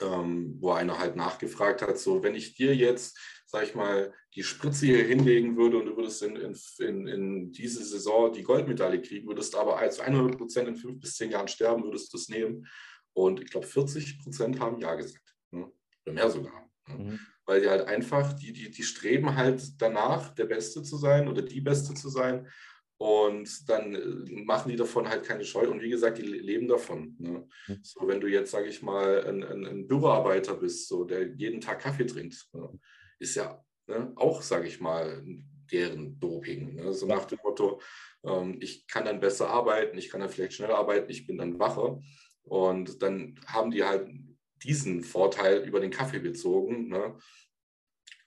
ähm, 0.00 0.56
wo 0.60 0.72
einer 0.72 0.98
halt 0.98 1.16
nachgefragt 1.16 1.82
hat, 1.82 1.98
so 1.98 2.22
wenn 2.22 2.34
ich 2.34 2.54
dir 2.54 2.74
jetzt, 2.74 3.18
sag 3.46 3.64
ich 3.64 3.74
mal, 3.74 4.12
die 4.34 4.42
Spritze 4.42 4.86
hier 4.86 5.04
hinlegen 5.04 5.56
würde 5.56 5.78
und 5.78 5.86
du 5.86 5.96
würdest 5.96 6.22
in, 6.22 6.36
in, 6.36 7.06
in 7.06 7.52
diese 7.52 7.82
Saison 7.84 8.32
die 8.32 8.42
Goldmedaille 8.42 9.00
kriegen, 9.00 9.28
würdest 9.28 9.54
aber 9.54 9.78
als 9.78 9.98
100 9.98 10.36
Prozent 10.36 10.68
in 10.68 10.76
fünf 10.76 11.00
bis 11.00 11.16
zehn 11.16 11.30
Jahren 11.30 11.48
sterben, 11.48 11.84
würdest 11.84 12.12
du 12.12 12.18
es 12.18 12.28
nehmen. 12.28 12.66
Und 13.14 13.40
ich 13.40 13.50
glaube, 13.50 13.66
40 13.66 14.22
Prozent 14.22 14.60
haben 14.60 14.78
Ja 14.78 14.94
gesagt. 14.94 15.34
Ne? 15.50 15.72
Oder 16.04 16.12
mehr 16.12 16.30
sogar. 16.30 16.68
Ne? 16.88 16.96
Mhm 16.96 17.20
weil 17.46 17.60
die 17.60 17.68
halt 17.68 17.86
einfach, 17.86 18.32
die, 18.32 18.52
die, 18.52 18.70
die 18.70 18.82
streben 18.82 19.36
halt 19.36 19.80
danach, 19.80 20.34
der 20.34 20.46
Beste 20.46 20.82
zu 20.82 20.96
sein 20.96 21.28
oder 21.28 21.42
die 21.42 21.60
Beste 21.60 21.94
zu 21.94 22.08
sein. 22.08 22.48
Und 22.98 23.68
dann 23.68 23.94
äh, 23.94 24.42
machen 24.44 24.70
die 24.70 24.76
davon 24.76 25.08
halt 25.08 25.24
keine 25.24 25.44
Scheu. 25.44 25.68
Und 25.68 25.82
wie 25.82 25.90
gesagt, 25.90 26.18
die 26.18 26.22
leben 26.22 26.66
davon. 26.66 27.14
Ne? 27.18 27.46
Mhm. 27.68 27.78
So, 27.82 28.08
wenn 28.08 28.20
du 28.20 28.26
jetzt, 28.26 28.50
sage 28.50 28.68
ich 28.68 28.82
mal, 28.82 29.24
ein, 29.26 29.42
ein, 29.42 29.66
ein, 29.66 29.86
Büroarbeiter 29.86 30.54
bist, 30.54 30.88
so, 30.88 31.04
der 31.04 31.34
jeden 31.34 31.60
Tag 31.60 31.80
Kaffee 31.80 32.06
trinkt, 32.06 32.48
ne? 32.54 32.70
ist 33.18 33.34
ja 33.34 33.62
ne, 33.86 34.12
auch, 34.16 34.40
sage 34.40 34.66
ich 34.66 34.80
mal, 34.80 35.22
deren 35.70 36.18
Doping. 36.18 36.76
Ne? 36.76 36.92
So 36.94 37.06
nach 37.06 37.26
dem 37.26 37.38
Motto, 37.42 37.80
ähm, 38.24 38.56
ich 38.60 38.86
kann 38.86 39.04
dann 39.04 39.20
besser 39.20 39.50
arbeiten, 39.50 39.98
ich 39.98 40.08
kann 40.08 40.20
dann 40.20 40.30
vielleicht 40.30 40.54
schneller 40.54 40.78
arbeiten, 40.78 41.10
ich 41.10 41.26
bin 41.26 41.36
dann 41.36 41.58
wacher. 41.58 42.00
Und 42.42 43.02
dann 43.02 43.38
haben 43.46 43.70
die 43.70 43.84
halt 43.84 44.08
diesen 44.62 45.02
Vorteil 45.02 45.66
über 45.66 45.80
den 45.80 45.90
Kaffee 45.90 46.20
bezogen. 46.20 46.88
Ne? 46.88 47.16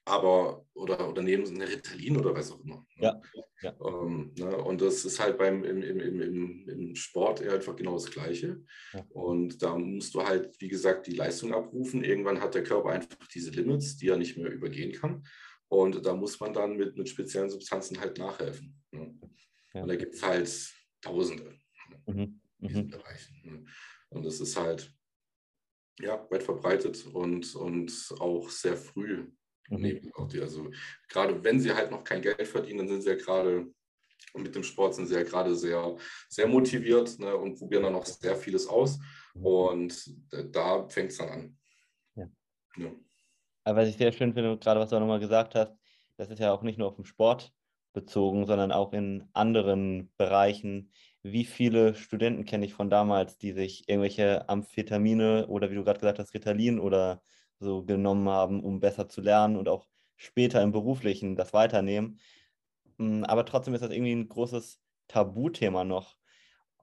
Aber, 0.09 0.65
oder, 0.73 1.09
oder 1.09 1.21
nehmen 1.21 1.45
sie 1.45 1.53
eine 1.53 1.69
Ritalin 1.69 2.17
oder 2.17 2.33
was 2.33 2.51
auch 2.51 2.59
immer. 2.61 2.85
Ne? 2.95 3.03
Ja. 3.03 3.21
ja. 3.61 3.75
Ähm, 3.85 4.33
ne? 4.37 4.57
Und 4.57 4.81
das 4.81 5.05
ist 5.05 5.19
halt 5.19 5.37
beim, 5.37 5.63
im, 5.63 5.83
im, 5.83 6.21
im, 6.21 6.67
im 6.67 6.95
Sport 6.95 7.41
einfach 7.41 7.75
genau 7.75 7.93
das 7.93 8.09
Gleiche. 8.09 8.63
Ja. 8.93 9.05
Und 9.09 9.61
da 9.61 9.77
musst 9.77 10.15
du 10.15 10.23
halt, 10.23 10.59
wie 10.59 10.67
gesagt, 10.67 11.07
die 11.07 11.15
Leistung 11.15 11.53
abrufen. 11.53 12.03
Irgendwann 12.03 12.41
hat 12.41 12.55
der 12.55 12.63
Körper 12.63 12.89
einfach 12.89 13.27
diese 13.33 13.51
Limits, 13.51 13.97
die 13.97 14.07
er 14.07 14.17
nicht 14.17 14.37
mehr 14.37 14.51
übergehen 14.51 14.93
kann. 14.93 15.23
Und 15.67 16.03
da 16.05 16.15
muss 16.15 16.39
man 16.39 16.53
dann 16.53 16.75
mit, 16.75 16.97
mit 16.97 17.07
speziellen 17.07 17.49
Substanzen 17.49 17.99
halt 17.99 18.17
nachhelfen. 18.17 18.81
Ne? 18.91 19.19
Ja. 19.73 19.83
Und 19.83 19.89
da 19.89 19.95
gibt 19.95 20.15
es 20.15 20.23
halt 20.23 20.73
Tausende 21.01 21.57
mhm. 22.07 22.41
in 22.59 22.67
diesen 22.67 22.85
mhm. 22.85 22.89
Bereichen. 22.89 23.41
Ne? 23.43 23.65
Und 24.09 24.25
das 24.25 24.39
ist 24.39 24.57
halt, 24.57 24.91
ja, 25.99 26.25
weit 26.29 26.43
verbreitet 26.43 27.05
und, 27.07 27.55
und 27.55 28.15
auch 28.19 28.49
sehr 28.49 28.75
früh. 28.75 29.27
Mhm. 29.69 30.11
Also 30.41 30.69
gerade 31.07 31.43
wenn 31.43 31.59
sie 31.59 31.73
halt 31.73 31.91
noch 31.91 32.03
kein 32.03 32.21
Geld 32.21 32.47
verdienen, 32.47 32.79
dann 32.79 32.87
sind 32.89 33.01
sie 33.01 33.09
ja 33.09 33.15
gerade 33.15 33.71
mit 34.35 34.53
dem 34.53 34.63
Sport 34.63 34.95
sind 34.95 35.07
sie 35.07 35.15
ja 35.15 35.23
gerade 35.23 35.55
sehr, 35.55 35.95
sehr 36.27 36.47
motiviert 36.47 37.17
ne, 37.19 37.35
und 37.35 37.57
probieren 37.57 37.83
dann 37.83 37.93
noch 37.93 38.05
sehr 38.05 38.35
vieles 38.35 38.67
aus. 38.67 38.99
Mhm. 39.33 39.45
Und 39.45 40.15
da 40.53 40.87
fängt 40.87 41.11
es 41.11 41.17
dann 41.17 41.29
an. 41.29 41.57
Ja. 42.15 42.29
ja. 42.77 42.91
Aber 43.63 43.81
was 43.81 43.89
ich 43.89 43.97
sehr 43.97 44.11
schön 44.11 44.33
finde, 44.33 44.57
gerade 44.57 44.79
was 44.79 44.89
du 44.89 44.95
auch 44.95 44.99
nochmal 44.99 45.19
gesagt 45.19 45.55
hast, 45.55 45.73
das 46.17 46.29
ist 46.29 46.39
ja 46.39 46.51
auch 46.51 46.63
nicht 46.63 46.77
nur 46.77 46.87
auf 46.87 46.95
den 46.95 47.05
Sport 47.05 47.51
bezogen, 47.93 48.45
sondern 48.45 48.71
auch 48.71 48.93
in 48.93 49.27
anderen 49.33 50.11
Bereichen, 50.17 50.91
wie 51.23 51.45
viele 51.45 51.95
Studenten 51.95 52.45
kenne 52.45 52.65
ich 52.65 52.73
von 52.73 52.89
damals, 52.89 53.37
die 53.37 53.51
sich 53.51 53.87
irgendwelche 53.89 54.47
Amphetamine 54.47 55.47
oder 55.47 55.69
wie 55.69 55.75
du 55.75 55.83
gerade 55.83 55.99
gesagt 55.99 56.19
hast, 56.19 56.33
Ritalin 56.33 56.79
oder 56.79 57.21
so 57.59 57.83
genommen 57.83 58.29
haben, 58.29 58.63
um 58.63 58.79
besser 58.79 59.07
zu 59.07 59.21
lernen 59.21 59.57
und 59.57 59.69
auch 59.69 59.87
später 60.15 60.61
im 60.61 60.71
Beruflichen 60.71 61.35
das 61.35 61.53
weiternehmen. 61.53 62.19
Hm, 62.97 63.23
aber 63.25 63.45
trotzdem 63.45 63.73
ist 63.73 63.81
das 63.81 63.91
irgendwie 63.91 64.13
ein 64.13 64.29
großes 64.29 64.81
Tabuthema 65.07 65.83
noch. 65.83 66.17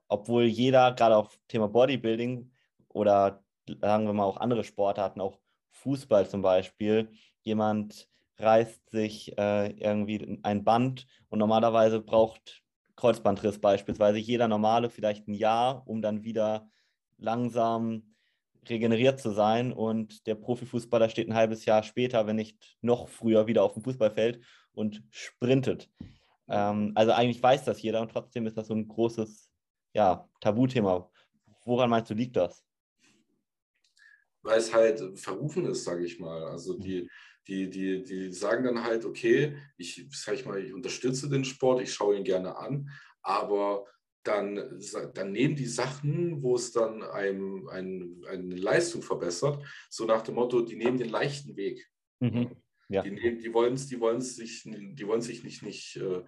Obwohl 0.09 0.45
jeder, 0.45 0.93
gerade 0.93 1.17
auch 1.17 1.33
Thema 1.49 1.69
Bodybuilding 1.69 2.51
oder 2.89 3.45
sagen 3.81 4.07
wir 4.07 4.13
mal 4.13 4.25
auch 4.25 4.37
andere 4.37 4.65
Sportarten, 4.65 5.21
auch 5.21 5.39
Fußball 5.71 6.29
zum 6.29 6.43
Beispiel, 6.43 7.11
jemand 7.43 8.09
reißt 8.39 8.91
sich 8.91 9.37
äh, 9.39 9.71
irgendwie 9.73 10.39
ein 10.43 10.65
Band 10.65 11.07
und 11.29 11.39
normalerweise 11.39 12.01
braucht 12.01 12.63
Kreuzbandriss 12.97 13.61
beispielsweise, 13.61 14.19
jeder 14.19 14.49
normale 14.49 14.91
vielleicht 14.91 15.29
ein 15.29 15.35
Jahr, 15.35 15.83
um 15.87 16.01
dann 16.01 16.25
wieder 16.25 16.71
langsam 17.19 18.16
regeneriert 18.71 19.21
zu 19.21 19.31
sein. 19.31 19.73
Und 19.73 20.27
der 20.27 20.35
Profifußballer 20.35 21.09
steht 21.09 21.29
ein 21.29 21.35
halbes 21.35 21.65
Jahr 21.65 21.83
später, 21.83 22.27
wenn 22.27 22.37
nicht 22.37 22.77
noch 22.81 23.09
früher, 23.09 23.47
wieder 23.47 23.63
auf 23.63 23.75
dem 23.75 23.83
Fußballfeld 23.83 24.45
und 24.73 25.03
sprintet. 25.11 25.91
Ähm, 26.49 26.93
also 26.95 27.13
eigentlich 27.13 27.43
weiß 27.43 27.65
das 27.65 27.83
jeder 27.83 28.01
und 28.01 28.11
trotzdem 28.11 28.47
ist 28.47 28.57
das 28.57 28.69
so 28.69 28.75
ein 28.75 28.87
großes 28.87 29.51
ja, 29.95 30.29
Tabuthema. 30.41 31.11
Woran 31.65 31.91
meinst 31.91 32.11
du, 32.11 32.15
liegt 32.15 32.37
das? 32.37 32.63
Weil 34.43 34.59
es 34.59 34.73
halt 34.73 35.19
verrufen 35.19 35.67
ist, 35.67 35.85
sage 35.85 36.05
ich 36.05 36.21
mal. 36.21 36.45
Also 36.45 36.79
die, 36.79 37.11
die, 37.49 37.69
die, 37.69 38.03
die 38.03 38.33
sagen 38.33 38.65
dann 38.65 38.85
halt, 38.85 39.05
okay, 39.05 39.57
ich, 39.77 40.07
sag 40.13 40.35
ich 40.35 40.45
mal, 40.45 40.63
ich 40.63 40.73
unterstütze 40.73 41.29
den 41.29 41.45
Sport, 41.45 41.81
ich 41.83 41.93
schaue 41.93 42.17
ihn 42.17 42.25
gerne 42.25 42.57
an, 42.57 42.91
aber 43.23 43.87
dann, 44.27 44.81
dann 45.15 45.33
nehmen 45.33 45.57
die 45.57 45.67
Sachen, 45.67 46.43
wo 46.43 46.57
es 46.57 46.73
dann 46.73 47.03
einem, 47.03 47.69
einem, 47.69 48.25
eine 48.29 48.57
Leistung 48.57 49.03
verbessert, 49.03 49.65
so 49.89 50.05
nach 50.05 50.23
dem 50.23 50.35
Motto, 50.35 50.63
die 50.63 50.77
nehmen 50.77 50.99
den 50.99 51.09
leichten 51.09 51.57
Weg. 51.57 51.89
Mhm. 52.21 52.57
Ja. 52.89 53.03
Die, 53.03 53.39
die 53.39 53.53
wollen 53.53 53.75
es 53.75 53.89
die 53.89 53.99
wollen's 53.99 54.37
sich, 54.37 54.63
die 54.65 55.07
wollen 55.09 55.21
sich 55.21 55.43
nicht, 55.43 55.63
nicht 55.63 55.97
äh, 55.97 56.23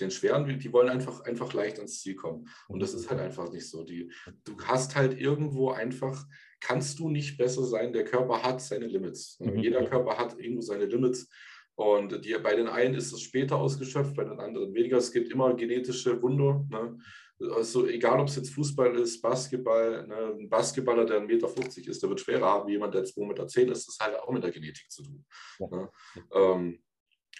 den 0.00 0.10
schweren 0.10 0.46
Weg, 0.46 0.60
die 0.60 0.72
wollen 0.72 0.90
einfach, 0.90 1.22
einfach 1.22 1.52
leicht 1.54 1.78
ans 1.78 2.00
Ziel 2.00 2.14
kommen. 2.14 2.48
Und 2.68 2.80
das 2.80 2.92
ist 2.92 3.08
halt 3.08 3.20
einfach 3.20 3.50
nicht 3.50 3.68
so. 3.68 3.84
Die, 3.84 4.12
du 4.44 4.56
hast 4.64 4.96
halt 4.96 5.18
irgendwo 5.18 5.70
einfach, 5.70 6.26
kannst 6.60 6.98
du 6.98 7.08
nicht 7.08 7.38
besser 7.38 7.64
sein, 7.64 7.94
der 7.94 8.04
Körper 8.04 8.42
hat 8.42 8.60
seine 8.60 8.86
Limits. 8.86 9.40
Mhm. 9.40 9.58
Jeder 9.60 9.84
Körper 9.86 10.18
hat 10.18 10.38
irgendwo 10.38 10.60
seine 10.60 10.84
Limits. 10.84 11.30
Und 11.74 12.24
die, 12.24 12.34
bei 12.34 12.54
den 12.54 12.68
einen 12.68 12.94
ist 12.94 13.12
es 13.12 13.22
später 13.22 13.56
ausgeschöpft, 13.56 14.14
bei 14.14 14.24
den 14.24 14.38
anderen 14.38 14.74
weniger. 14.74 14.98
Es 14.98 15.10
gibt 15.10 15.30
immer 15.30 15.54
genetische 15.54 16.20
Wunder. 16.22 16.64
Ne? 16.70 16.98
Also 17.40 17.86
egal, 17.86 18.20
ob 18.20 18.28
es 18.28 18.36
jetzt 18.36 18.54
Fußball 18.54 18.96
ist, 18.96 19.20
Basketball, 19.20 20.06
ne? 20.06 20.36
ein 20.38 20.48
Basketballer, 20.48 21.04
der 21.04 21.20
1,50 21.20 21.26
Meter 21.26 21.90
ist, 21.90 22.02
der 22.02 22.08
wird 22.08 22.20
schwerer 22.20 22.46
haben 22.46 22.68
wie 22.68 22.72
jemand, 22.72 22.94
der 22.94 23.04
2,10 23.04 23.26
Meter 23.26 23.72
ist. 23.72 23.88
Das 23.88 23.98
hat 24.00 24.16
auch 24.20 24.30
mit 24.30 24.44
der 24.44 24.52
Genetik 24.52 24.90
zu 24.90 25.02
tun. 25.02 25.24
Ja. 25.58 25.66
Ne? 25.66 25.90
Ähm, 26.32 26.82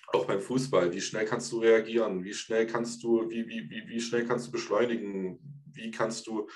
auch 0.09 0.27
beim 0.27 0.41
Fußball, 0.41 0.93
wie 0.93 1.01
schnell 1.01 1.25
kannst 1.25 1.51
du 1.53 1.61
reagieren? 1.61 2.25
Wie 2.25 2.35
schnell 2.35 2.67
kannst 2.67 3.03
du, 3.03 3.29
wie, 3.31 3.47
wie, 3.49 3.71
wie, 3.71 3.89
wie 3.89 4.01
schnell 4.01 4.27
kannst 4.27 4.49
du 4.49 4.53
beschleunigen? 4.53 5.39
Wie 5.73 5.91
kannst 5.91 6.27
du 6.27 6.49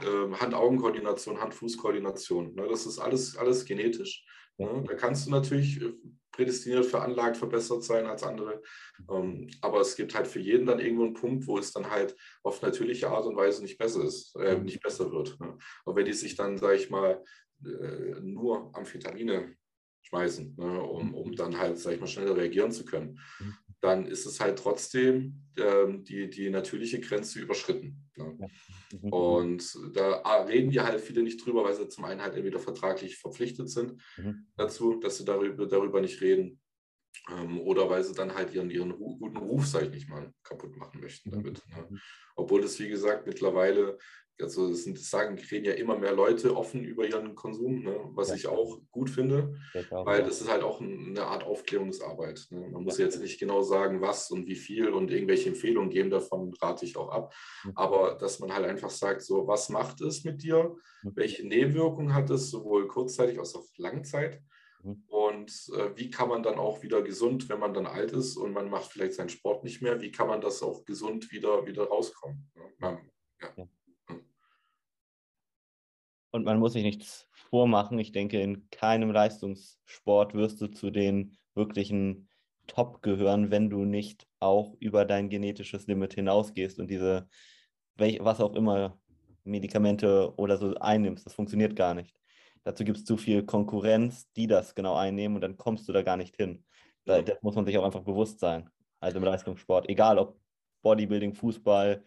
äh, 0.00 0.32
Hand-Augen-Koordination, 0.34 1.40
Hand-Fuß-Koordination? 1.40 2.54
Ne? 2.54 2.68
Das 2.68 2.86
ist 2.86 2.98
alles, 2.98 3.36
alles 3.36 3.64
genetisch. 3.64 4.24
Ne? 4.62 4.84
Da 4.86 4.94
kannst 4.94 5.26
du 5.26 5.30
natürlich 5.30 5.80
äh, 5.80 5.92
prädestiniert, 6.32 6.86
veranlagt, 6.86 7.36
verbessert 7.36 7.84
sein 7.84 8.06
als 8.06 8.22
andere. 8.22 8.62
Ähm, 9.10 9.48
aber 9.60 9.80
es 9.80 9.94
gibt 9.96 10.14
halt 10.14 10.26
für 10.26 10.40
jeden 10.40 10.66
dann 10.66 10.80
irgendwo 10.80 11.04
einen 11.04 11.14
Punkt, 11.14 11.46
wo 11.46 11.58
es 11.58 11.72
dann 11.72 11.90
halt 11.90 12.16
auf 12.42 12.62
natürliche 12.62 13.08
Art 13.08 13.26
und 13.26 13.36
Weise 13.36 13.62
nicht 13.62 13.78
besser 13.78 14.02
ist, 14.02 14.34
äh, 14.36 14.56
mhm. 14.56 14.64
nicht 14.64 14.82
besser 14.82 15.12
wird. 15.12 15.38
Ne? 15.40 15.56
Aber 15.84 15.96
wenn 15.96 16.06
die 16.06 16.12
sich 16.12 16.34
dann, 16.34 16.56
sage 16.56 16.76
ich 16.76 16.90
mal, 16.90 17.22
äh, 17.64 18.20
nur 18.20 18.74
Amphetamine 18.74 19.54
schmeißen, 20.02 20.56
ne, 20.56 20.82
um, 20.82 21.14
um 21.14 21.32
dann 21.36 21.58
halt, 21.58 21.78
sag 21.78 21.94
ich 21.94 22.00
mal, 22.00 22.06
schneller 22.06 22.36
reagieren 22.36 22.72
zu 22.72 22.84
können, 22.84 23.20
mhm. 23.38 23.54
Dann 23.82 24.06
ist 24.06 24.26
es 24.26 24.40
halt 24.40 24.58
trotzdem 24.58 25.42
ähm, 25.58 26.04
die, 26.04 26.30
die 26.30 26.48
natürliche 26.50 27.00
Grenze 27.00 27.40
überschritten. 27.40 28.08
Ne? 28.16 28.48
Mhm. 28.92 29.12
Und 29.12 29.78
da 29.92 30.44
reden 30.44 30.70
wir 30.70 30.84
halt 30.84 31.00
viele 31.00 31.22
nicht 31.22 31.44
drüber, 31.44 31.64
weil 31.64 31.74
sie 31.74 31.88
zum 31.88 32.04
einen 32.04 32.22
halt 32.22 32.34
entweder 32.34 32.60
vertraglich 32.60 33.18
verpflichtet 33.18 33.68
sind 33.68 34.00
mhm. 34.16 34.46
dazu, 34.56 35.00
dass 35.00 35.18
sie 35.18 35.24
darüber, 35.24 35.66
darüber 35.66 36.00
nicht 36.00 36.20
reden, 36.20 36.60
ähm, 37.30 37.60
oder 37.60 37.90
weil 37.90 38.04
sie 38.04 38.14
dann 38.14 38.34
halt 38.34 38.54
ihren, 38.54 38.70
ihren 38.70 38.96
guten 38.96 39.36
Ruf, 39.36 39.66
sag 39.66 39.82
ich 39.82 39.90
nicht 39.90 40.08
mal, 40.08 40.32
kaputt 40.44 40.76
machen 40.76 41.00
möchten 41.00 41.30
mhm. 41.30 41.34
damit. 41.34 41.62
Ne? 41.68 41.86
Mhm. 41.90 42.00
Obwohl 42.36 42.62
das, 42.62 42.78
wie 42.78 42.88
gesagt, 42.88 43.26
mittlerweile 43.26 43.98
also 44.40 44.68
das, 44.68 44.84
sind, 44.84 44.98
das 44.98 45.10
sagen, 45.10 45.38
reden 45.50 45.66
ja 45.66 45.72
immer 45.72 45.98
mehr 45.98 46.12
Leute 46.12 46.56
offen 46.56 46.84
über 46.84 47.06
ihren 47.06 47.34
Konsum, 47.34 47.82
ne? 47.82 47.96
was 48.14 48.28
ja. 48.28 48.34
ich 48.34 48.46
auch 48.46 48.80
gut 48.90 49.10
finde, 49.10 49.54
auch, 49.90 50.06
weil 50.06 50.20
ja. 50.20 50.26
das 50.26 50.40
ist 50.40 50.50
halt 50.50 50.62
auch 50.62 50.80
eine 50.80 51.24
Art 51.24 51.44
Aufklärungsarbeit. 51.44 52.46
Ne? 52.50 52.68
Man 52.68 52.84
muss 52.84 52.98
ja. 52.98 53.04
jetzt 53.04 53.20
nicht 53.20 53.38
genau 53.38 53.62
sagen, 53.62 54.00
was 54.00 54.30
und 54.30 54.46
wie 54.46 54.56
viel 54.56 54.88
und 54.88 55.10
irgendwelche 55.10 55.48
Empfehlungen 55.48 55.90
geben, 55.90 56.10
davon 56.10 56.52
rate 56.60 56.84
ich 56.84 56.96
auch 56.96 57.10
ab. 57.10 57.34
Mhm. 57.64 57.72
Aber 57.74 58.14
dass 58.14 58.40
man 58.40 58.52
halt 58.52 58.66
einfach 58.66 58.90
sagt, 58.90 59.22
so, 59.22 59.46
was 59.46 59.68
macht 59.68 60.00
es 60.00 60.24
mit 60.24 60.42
dir? 60.42 60.74
Mhm. 61.02 61.12
Welche 61.14 61.46
Nebenwirkungen 61.46 62.14
hat 62.14 62.30
es, 62.30 62.50
sowohl 62.50 62.88
kurzzeitig 62.88 63.38
als 63.38 63.54
auch 63.54 63.66
Langzeit? 63.76 64.40
Mhm. 64.82 65.04
Und 65.08 65.70
äh, 65.76 65.96
wie 65.96 66.10
kann 66.10 66.28
man 66.28 66.42
dann 66.42 66.58
auch 66.58 66.82
wieder 66.82 67.02
gesund, 67.02 67.48
wenn 67.48 67.60
man 67.60 67.74
dann 67.74 67.86
alt 67.86 68.12
ist 68.12 68.36
und 68.36 68.52
man 68.52 68.70
macht 68.70 68.92
vielleicht 68.92 69.14
seinen 69.14 69.28
Sport 69.28 69.64
nicht 69.64 69.82
mehr, 69.82 70.00
wie 70.00 70.10
kann 70.10 70.28
man 70.28 70.40
das 70.40 70.62
auch 70.62 70.84
gesund 70.84 71.30
wieder, 71.30 71.66
wieder 71.66 71.84
rauskommen? 71.84 72.50
Ja. 72.80 72.98
Ja. 73.56 73.68
Und 76.32 76.44
man 76.44 76.58
muss 76.58 76.72
sich 76.72 76.82
nichts 76.82 77.28
vormachen. 77.32 77.98
Ich 77.98 78.10
denke, 78.10 78.40
in 78.40 78.68
keinem 78.70 79.12
Leistungssport 79.12 80.34
wirst 80.34 80.60
du 80.60 80.66
zu 80.66 80.90
den 80.90 81.36
wirklichen 81.54 82.28
Top 82.66 83.02
gehören, 83.02 83.50
wenn 83.50 83.68
du 83.68 83.84
nicht 83.84 84.26
auch 84.40 84.74
über 84.80 85.04
dein 85.04 85.28
genetisches 85.28 85.86
Limit 85.86 86.14
hinausgehst 86.14 86.78
und 86.80 86.88
diese, 86.88 87.28
was 87.96 88.40
auch 88.40 88.54
immer, 88.54 88.98
Medikamente 89.44 90.32
oder 90.36 90.56
so 90.56 90.74
einnimmst. 90.76 91.26
Das 91.26 91.34
funktioniert 91.34 91.76
gar 91.76 91.94
nicht. 91.94 92.16
Dazu 92.64 92.84
gibt 92.84 92.98
es 92.98 93.04
zu 93.04 93.16
viel 93.16 93.44
Konkurrenz, 93.44 94.30
die 94.32 94.46
das 94.46 94.74
genau 94.74 94.94
einnehmen 94.94 95.36
und 95.36 95.40
dann 95.42 95.56
kommst 95.56 95.88
du 95.88 95.92
da 95.92 96.02
gar 96.02 96.16
nicht 96.16 96.36
hin. 96.36 96.64
Da, 97.04 97.20
das 97.20 97.42
muss 97.42 97.56
man 97.56 97.66
sich 97.66 97.76
auch 97.76 97.84
einfach 97.84 98.04
bewusst 98.04 98.38
sein. 98.38 98.70
Also 99.00 99.18
im 99.18 99.24
Leistungssport, 99.24 99.88
egal 99.88 100.18
ob 100.18 100.38
Bodybuilding, 100.82 101.34
Fußball, 101.34 102.04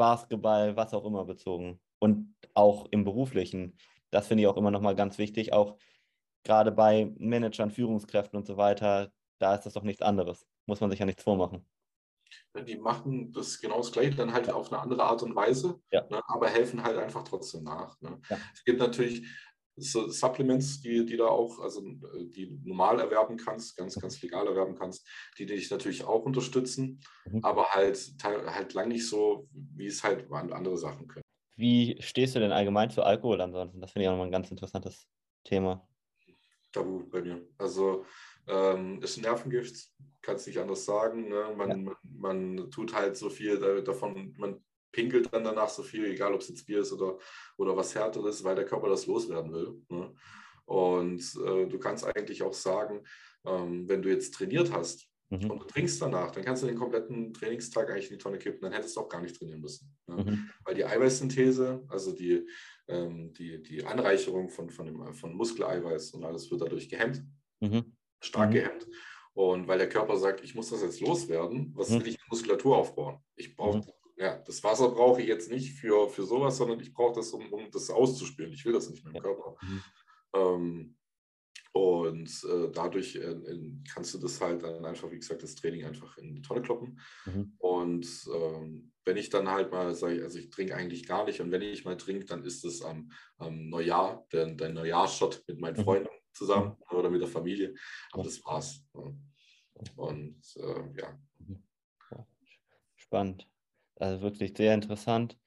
Basketball, 0.00 0.76
was 0.76 0.94
auch 0.94 1.04
immer 1.04 1.26
bezogen 1.26 1.78
und 1.98 2.34
auch 2.54 2.86
im 2.90 3.04
beruflichen. 3.04 3.76
Das 4.10 4.28
finde 4.28 4.42
ich 4.42 4.48
auch 4.48 4.56
immer 4.56 4.70
nochmal 4.70 4.96
ganz 4.96 5.18
wichtig, 5.18 5.52
auch 5.52 5.76
gerade 6.42 6.72
bei 6.72 7.12
Managern, 7.18 7.70
Führungskräften 7.70 8.38
und 8.38 8.46
so 8.46 8.56
weiter, 8.56 9.12
da 9.38 9.54
ist 9.54 9.66
das 9.66 9.74
doch 9.74 9.82
nichts 9.82 10.00
anderes. 10.00 10.46
Muss 10.64 10.80
man 10.80 10.88
sich 10.90 11.00
ja 11.00 11.04
nichts 11.04 11.22
vormachen. 11.22 11.66
Die 12.66 12.76
machen 12.76 13.30
das 13.30 13.60
genau 13.60 13.76
das 13.76 13.92
Gleiche, 13.92 14.16
dann 14.16 14.32
halt 14.32 14.50
auf 14.50 14.72
eine 14.72 14.80
andere 14.80 15.02
Art 15.02 15.22
und 15.22 15.36
Weise, 15.36 15.78
ja. 15.92 16.06
ne, 16.08 16.22
aber 16.28 16.48
helfen 16.48 16.82
halt 16.82 16.96
einfach 16.96 17.22
trotzdem 17.22 17.64
nach. 17.64 18.00
Ne. 18.00 18.18
Ja. 18.30 18.38
Es 18.54 18.64
gibt 18.64 18.78
natürlich 18.78 19.26
Supplements, 19.76 20.80
die, 20.82 21.06
die 21.06 21.16
da 21.16 21.26
auch, 21.26 21.58
also 21.60 21.80
die 21.80 22.48
du 22.48 22.68
normal 22.68 23.00
erwerben 23.00 23.36
kannst, 23.36 23.76
ganz, 23.76 23.94
ganz 23.94 24.20
legal 24.20 24.46
erwerben 24.46 24.74
kannst, 24.74 25.06
die 25.38 25.46
dich 25.46 25.70
natürlich 25.70 26.04
auch 26.04 26.24
unterstützen, 26.24 27.00
mhm. 27.24 27.44
aber 27.44 27.70
halt, 27.70 27.98
halt 28.22 28.74
lang 28.74 28.88
nicht 28.88 29.08
so, 29.08 29.48
wie 29.52 29.86
es 29.86 30.02
halt 30.02 30.30
andere 30.30 30.76
Sachen 30.76 31.08
können. 31.08 31.24
Wie 31.56 31.96
stehst 32.00 32.34
du 32.34 32.40
denn 32.40 32.52
allgemein 32.52 32.90
zu 32.90 33.02
Alkohol 33.02 33.40
ansonsten? 33.40 33.80
Das 33.80 33.92
finde 33.92 34.04
ich 34.04 34.08
auch 34.08 34.12
nochmal 34.12 34.28
ein 34.28 34.32
ganz 34.32 34.50
interessantes 34.50 35.06
Thema. 35.44 35.86
Tabu 36.72 37.04
bei 37.10 37.20
mir. 37.20 37.46
Also 37.58 38.04
ähm, 38.46 39.00
ist 39.02 39.16
ein 39.16 39.22
Nervengift, 39.22 39.90
kann 40.22 40.36
es 40.36 40.46
nicht 40.46 40.58
anders 40.58 40.84
sagen. 40.84 41.28
Ne? 41.28 41.54
Man, 41.56 41.70
ja. 41.70 41.76
man, 41.76 41.96
man, 42.02 42.70
tut 42.70 42.94
halt 42.94 43.16
so 43.16 43.28
viel 43.28 43.58
davon, 43.82 44.34
man 44.38 44.62
pinkelt 44.92 45.32
dann 45.32 45.44
danach 45.44 45.68
so 45.68 45.82
viel, 45.82 46.04
egal 46.06 46.34
ob 46.34 46.40
es 46.40 46.48
jetzt 46.48 46.66
Bier 46.66 46.80
ist 46.80 46.92
oder, 46.92 47.18
oder 47.56 47.76
was 47.76 47.94
härteres, 47.94 48.42
weil 48.44 48.56
der 48.56 48.66
Körper 48.66 48.88
das 48.88 49.06
loswerden 49.06 49.52
will. 49.52 49.82
Ne? 49.88 50.14
Und 50.64 51.20
äh, 51.44 51.66
du 51.66 51.78
kannst 51.78 52.04
eigentlich 52.04 52.42
auch 52.42 52.52
sagen, 52.52 53.04
ähm, 53.44 53.88
wenn 53.88 54.02
du 54.02 54.08
jetzt 54.08 54.34
trainiert 54.34 54.72
hast, 54.72 55.10
mhm. 55.30 55.50
und 55.50 55.62
du 55.62 55.66
trinkst 55.66 56.00
danach, 56.02 56.30
dann 56.30 56.44
kannst 56.44 56.62
du 56.62 56.66
den 56.66 56.76
kompletten 56.76 57.32
Trainingstag 57.32 57.90
eigentlich 57.90 58.10
in 58.10 58.18
die 58.18 58.22
Tonne 58.22 58.38
kippen, 58.38 58.60
dann 58.62 58.72
hättest 58.72 58.96
du 58.96 59.00
auch 59.00 59.08
gar 59.08 59.20
nicht 59.20 59.36
trainieren 59.36 59.60
müssen. 59.60 59.96
Ne? 60.06 60.16
Mhm. 60.16 60.50
Weil 60.64 60.74
die 60.74 60.84
Eiweißsynthese, 60.84 61.84
also 61.88 62.12
die, 62.12 62.46
ähm, 62.88 63.32
die, 63.32 63.62
die 63.62 63.84
Anreicherung 63.84 64.50
von, 64.50 64.70
von, 64.70 64.86
dem, 64.86 65.14
von 65.14 65.34
Muskeleiweiß 65.34 66.12
und 66.12 66.24
alles 66.24 66.50
wird 66.50 66.62
dadurch 66.62 66.88
gehemmt, 66.88 67.22
mhm. 67.60 67.96
stark 68.20 68.50
mhm. 68.50 68.54
gehemmt. 68.54 68.86
Und 69.32 69.68
weil 69.68 69.78
der 69.78 69.88
Körper 69.88 70.16
sagt, 70.16 70.42
ich 70.42 70.54
muss 70.54 70.70
das 70.70 70.82
jetzt 70.82 71.00
loswerden, 71.00 71.72
was 71.74 71.90
mhm. 71.90 72.00
will 72.00 72.08
ich 72.08 72.18
Muskulatur 72.28 72.76
aufbauen? 72.76 73.22
Ich 73.36 73.56
brauche 73.56 73.78
mhm. 73.78 73.84
Ja, 74.20 74.36
das 74.38 74.62
Wasser 74.62 74.90
brauche 74.90 75.22
ich 75.22 75.28
jetzt 75.28 75.50
nicht 75.50 75.78
für, 75.78 76.08
für 76.08 76.24
sowas, 76.24 76.58
sondern 76.58 76.78
ich 76.80 76.92
brauche 76.92 77.14
das, 77.14 77.30
um, 77.30 77.50
um 77.52 77.70
das 77.70 77.88
auszuspülen. 77.88 78.52
Ich 78.52 78.64
will 78.66 78.74
das 78.74 78.90
nicht 78.90 79.04
mit 79.04 79.14
dem 79.14 79.22
Körper. 79.22 79.56
Mhm. 79.62 79.82
Ähm, 80.34 80.96
und 81.72 82.44
äh, 82.44 82.70
dadurch 82.72 83.16
äh, 83.16 83.36
kannst 83.92 84.12
du 84.12 84.18
das 84.18 84.40
halt 84.40 84.62
dann 84.62 84.84
einfach, 84.84 85.10
wie 85.10 85.18
gesagt, 85.18 85.42
das 85.42 85.54
Training 85.54 85.84
einfach 85.84 86.18
in 86.18 86.34
die 86.34 86.42
Tonne 86.42 86.60
kloppen. 86.60 87.00
Mhm. 87.24 87.54
Und 87.58 88.28
ähm, 88.34 88.92
wenn 89.04 89.16
ich 89.16 89.30
dann 89.30 89.48
halt 89.48 89.70
mal 89.70 89.94
sage, 89.94 90.22
also 90.22 90.38
ich 90.38 90.50
trinke 90.50 90.74
eigentlich 90.74 91.06
gar 91.06 91.24
nicht 91.24 91.40
und 91.40 91.50
wenn 91.50 91.62
ich 91.62 91.84
mal 91.84 91.96
trinke, 91.96 92.26
dann 92.26 92.44
ist 92.44 92.64
es 92.64 92.82
am, 92.82 93.10
am 93.38 93.70
Neujahr, 93.70 94.26
der, 94.32 94.50
der 94.50 94.68
Neujahrshot 94.68 95.44
mit 95.46 95.60
meinen 95.60 95.78
mhm. 95.78 95.84
Freunden 95.84 96.10
zusammen 96.32 96.76
mhm. 96.90 96.98
oder 96.98 97.08
mit 97.08 97.22
der 97.22 97.28
Familie. 97.28 97.74
Aber 98.12 98.24
das 98.24 98.44
war's. 98.44 98.84
Und 99.96 100.42
äh, 100.56 101.00
ja. 101.00 101.18
Spannend. 102.96 103.48
Also 104.00 104.22
wirklich 104.22 104.54
sehr 104.56 104.74
interessant. 104.74 105.38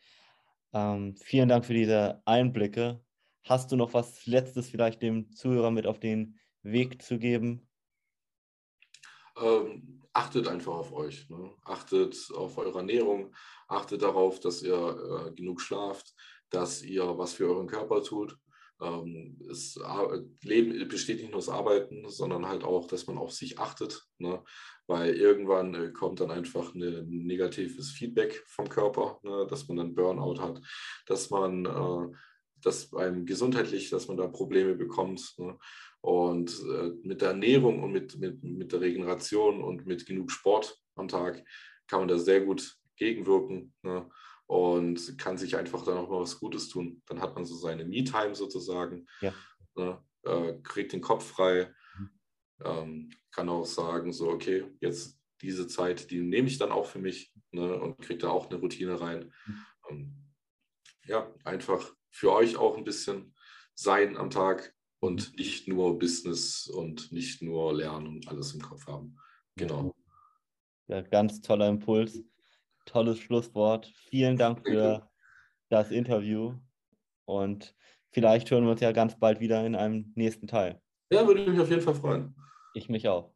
Ähm, 0.74 1.16
vielen 1.18 1.50
Dank 1.50 1.66
für 1.66 1.74
diese 1.74 2.22
Einblicke 2.26 3.04
Hast 3.44 3.74
du 3.74 3.76
noch 3.76 3.94
was 3.94 4.26
Letztes 4.26 4.70
vielleicht 4.70 5.02
dem 5.02 5.32
Zuhörer 5.34 5.70
mit 5.70 5.86
auf 5.86 6.00
den 6.00 6.40
Weg 6.62 7.02
zu 7.02 7.20
geben? 7.20 7.68
Ähm, 9.38 10.02
achtet 10.14 10.48
einfach 10.48 10.74
auf 10.74 10.94
euch. 10.94 11.30
Ne? 11.30 11.54
Achtet 11.66 12.16
auf 12.34 12.58
eure 12.58 12.80
Ernährung. 12.80 13.36
Achtet 13.68 14.02
darauf, 14.02 14.40
dass 14.40 14.64
ihr 14.64 15.28
äh, 15.28 15.32
genug 15.34 15.60
schlaft, 15.60 16.14
dass 16.52 16.82
ihr 16.84 17.18
was 17.18 17.34
für 17.34 17.48
euren 17.48 17.68
Körper 17.68 18.02
tut. 18.02 18.38
Ähm, 18.84 19.40
es, 19.50 19.80
Leben 20.44 20.88
besteht 20.88 21.20
nicht 21.20 21.32
nur 21.32 21.38
aus 21.38 21.50
Arbeiten, 21.50 22.10
sondern 22.10 22.48
halt 22.48 22.64
auch, 22.64 22.88
dass 22.88 23.08
man 23.08 23.18
auf 23.18 23.32
sich 23.32 23.60
achtet. 23.60 24.06
Ne? 24.18 24.44
Weil 24.88 25.16
irgendwann 25.16 25.74
äh, 25.74 25.92
kommt 25.92 26.20
dann 26.20 26.32
einfach 26.32 26.74
ein 26.76 27.08
negatives 27.08 27.92
Feedback 27.92 28.44
vom 28.48 28.68
Körper, 28.68 29.20
ne? 29.24 29.48
dass 29.50 29.68
man 29.68 29.78
dann 29.78 29.96
Burnout 29.96 30.42
hat, 30.42 30.62
dass 31.08 31.30
man 31.30 31.66
äh, 31.66 32.16
dass 32.62 32.90
beim 32.90 33.26
gesundheitlich, 33.26 33.90
dass 33.90 34.08
man 34.08 34.18
da 34.18 34.28
Probleme 34.28 34.76
bekommt. 34.76 35.34
Ne? 35.38 35.58
Und 36.02 36.52
äh, 36.70 36.92
mit 37.04 37.22
der 37.22 37.30
Ernährung 37.30 37.84
und 37.84 37.92
mit, 37.92 38.18
mit, 38.18 38.44
mit 38.44 38.72
der 38.72 38.82
Regeneration 38.82 39.64
und 39.64 39.86
mit 39.86 40.06
genug 40.06 40.32
Sport 40.32 40.82
am 40.96 41.08
Tag 41.08 41.44
kann 41.88 42.00
man 42.00 42.08
da 42.08 42.18
sehr 42.18 42.42
gut 42.42 42.78
gegenwirken 42.96 43.74
ne? 43.84 44.10
Und 44.54 45.18
kann 45.18 45.36
sich 45.40 45.58
einfach 45.58 45.84
dann 45.84 45.98
auch 45.98 46.10
mal 46.10 46.22
was 46.22 46.40
Gutes 46.40 46.70
tun. 46.70 47.02
Dann 47.08 47.20
hat 47.22 47.34
man 47.34 47.44
so 47.44 47.56
seine 47.56 47.86
Me-Time 47.86 48.36
sozusagen, 48.36 49.08
ja. 49.20 49.34
ne? 49.76 50.00
äh, 50.26 50.54
kriegt 50.62 50.94
den 50.94 51.02
Kopf 51.02 51.26
frei, 51.26 51.74
mhm. 51.98 52.10
ähm, 52.64 53.10
kann 53.32 53.50
auch 53.50 53.66
sagen, 53.66 54.14
so, 54.14 54.30
okay, 54.30 54.66
jetzt 54.80 55.20
diese 55.42 55.68
Zeit, 55.68 56.12
die 56.12 56.22
nehme 56.22 56.48
ich 56.48 56.60
dann 56.60 56.72
auch 56.72 56.86
für 56.86 57.00
mich 57.00 57.34
ne? 57.50 57.80
und 57.80 57.98
kriege 58.00 58.20
da 58.20 58.30
auch 58.30 58.48
eine 58.48 58.60
Routine 58.60 59.02
rein. 59.02 59.34
Mhm. 59.48 59.66
Ähm, 59.90 60.32
ja, 61.08 61.34
einfach 61.44 61.92
für 62.12 62.32
euch 62.32 62.56
auch 62.56 62.78
ein 62.78 62.84
bisschen 62.84 63.34
sein 63.74 64.18
am 64.18 64.30
Tag 64.30 64.76
und 65.00 65.32
mhm. 65.32 65.36
nicht 65.36 65.68
nur 65.68 65.98
Business 65.98 66.68
und 66.68 67.12
nicht 67.12 67.42
nur 67.42 67.74
Lernen 67.74 68.06
und 68.06 68.28
alles 68.28 68.54
im 68.54 68.62
Kopf 68.62 68.86
haben. 68.86 69.18
Genau. 69.56 69.96
Ja, 70.88 71.02
ganz 71.02 71.42
toller 71.42 71.70
Impuls. 71.70 72.24
Tolles 72.86 73.20
Schlusswort. 73.20 73.92
Vielen 74.10 74.38
Dank 74.38 74.66
für 74.66 75.10
das 75.70 75.92
Interview 75.92 76.56
und 77.26 77.76
vielleicht 78.12 78.50
hören 78.52 78.66
wir 78.66 78.72
uns 78.72 78.82
ja 78.82 78.92
ganz 78.92 79.18
bald 79.18 79.40
wieder 79.40 79.66
in 79.66 79.76
einem 79.76 80.12
nächsten 80.16 80.48
Teil. 80.48 80.82
Ja, 81.12 81.26
würde 81.28 81.50
mich 81.50 81.60
auf 81.60 81.70
jeden 81.70 81.82
Fall 81.82 81.96
freuen. 81.96 82.36
Ich 82.74 82.90
mich 82.90 83.08
auch. 83.08 83.32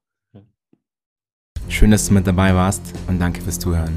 Schön, 1.70 1.92
dass 1.92 2.08
du 2.08 2.14
mit 2.14 2.26
dabei 2.26 2.56
warst 2.56 2.94
und 3.08 3.20
danke 3.20 3.42
fürs 3.42 3.60
Zuhören. 3.60 3.94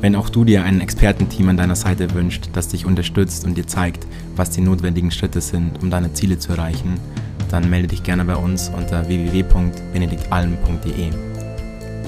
Wenn 0.00 0.16
auch 0.16 0.28
du 0.28 0.44
dir 0.44 0.64
ein 0.64 0.80
Expertenteam 0.80 1.48
an 1.48 1.56
deiner 1.56 1.76
Seite 1.76 2.12
wünscht, 2.12 2.50
das 2.52 2.68
dich 2.68 2.86
unterstützt 2.86 3.44
und 3.44 3.56
dir 3.56 3.66
zeigt, 3.66 4.06
was 4.34 4.50
die 4.50 4.60
notwendigen 4.60 5.10
Schritte 5.10 5.40
sind, 5.40 5.82
um 5.82 5.90
deine 5.90 6.12
Ziele 6.12 6.38
zu 6.38 6.52
erreichen, 6.52 7.00
dann 7.50 7.70
melde 7.70 7.88
dich 7.88 8.02
gerne 8.02 8.24
bei 8.24 8.36
uns 8.36 8.68
unter 8.68 9.06
www.benediktalm.de. 9.06 11.31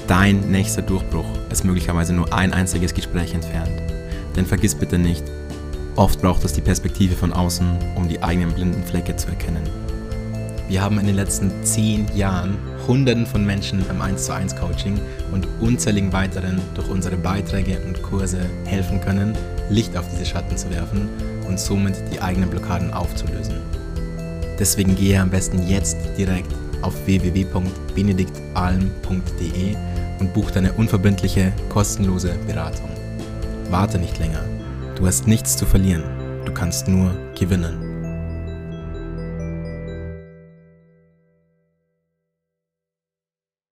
Dein 0.06 0.50
nächster 0.50 0.82
Durchbruch 0.82 1.24
ist 1.50 1.64
möglicherweise 1.64 2.12
nur 2.12 2.30
ein 2.30 2.52
einziges 2.52 2.92
Gespräch 2.92 3.32
entfernt. 3.32 3.72
Denn 4.36 4.44
vergiss 4.44 4.74
bitte 4.74 4.98
nicht, 4.98 5.24
oft 5.96 6.20
braucht 6.20 6.44
es 6.44 6.52
die 6.52 6.60
Perspektive 6.60 7.14
von 7.14 7.32
außen, 7.32 7.66
um 7.94 8.06
die 8.06 8.22
eigenen 8.22 8.52
blinden 8.52 8.84
Flecke 8.84 9.16
zu 9.16 9.28
erkennen. 9.28 9.62
Wir 10.68 10.82
haben 10.82 10.98
in 10.98 11.06
den 11.06 11.16
letzten 11.16 11.50
zehn 11.62 12.06
Jahren 12.14 12.58
Hunderten 12.86 13.24
von 13.24 13.46
Menschen 13.46 13.82
im 13.88 14.02
1 14.02 14.26
zu 14.26 14.34
1 14.34 14.56
Coaching 14.56 15.00
und 15.32 15.48
unzähligen 15.60 16.12
weiteren 16.12 16.60
durch 16.74 16.90
unsere 16.90 17.16
Beiträge 17.16 17.78
und 17.86 18.02
Kurse 18.02 18.40
helfen 18.66 19.00
können, 19.00 19.32
Licht 19.70 19.96
auf 19.96 20.04
diese 20.12 20.26
Schatten 20.26 20.58
zu 20.58 20.70
werfen 20.70 21.08
und 21.48 21.58
somit 21.58 21.94
die 22.12 22.20
eigenen 22.20 22.50
Blockaden 22.50 22.92
aufzulösen. 22.92 23.56
Deswegen 24.58 24.96
gehe 24.96 25.18
am 25.18 25.30
besten 25.30 25.66
jetzt 25.66 25.96
direkt 26.18 26.52
auf 26.82 26.92
www.benediktalm.de 27.06 29.93
und 30.20 30.32
buch 30.32 30.50
deine 30.50 30.72
unverbindliche, 30.72 31.52
kostenlose 31.68 32.34
Beratung. 32.46 32.90
Warte 33.70 33.98
nicht 33.98 34.18
länger. 34.18 34.44
Du 34.96 35.06
hast 35.06 35.26
nichts 35.26 35.56
zu 35.56 35.66
verlieren. 35.66 36.04
Du 36.44 36.52
kannst 36.52 36.88
nur 36.88 37.10
gewinnen. 37.38 37.83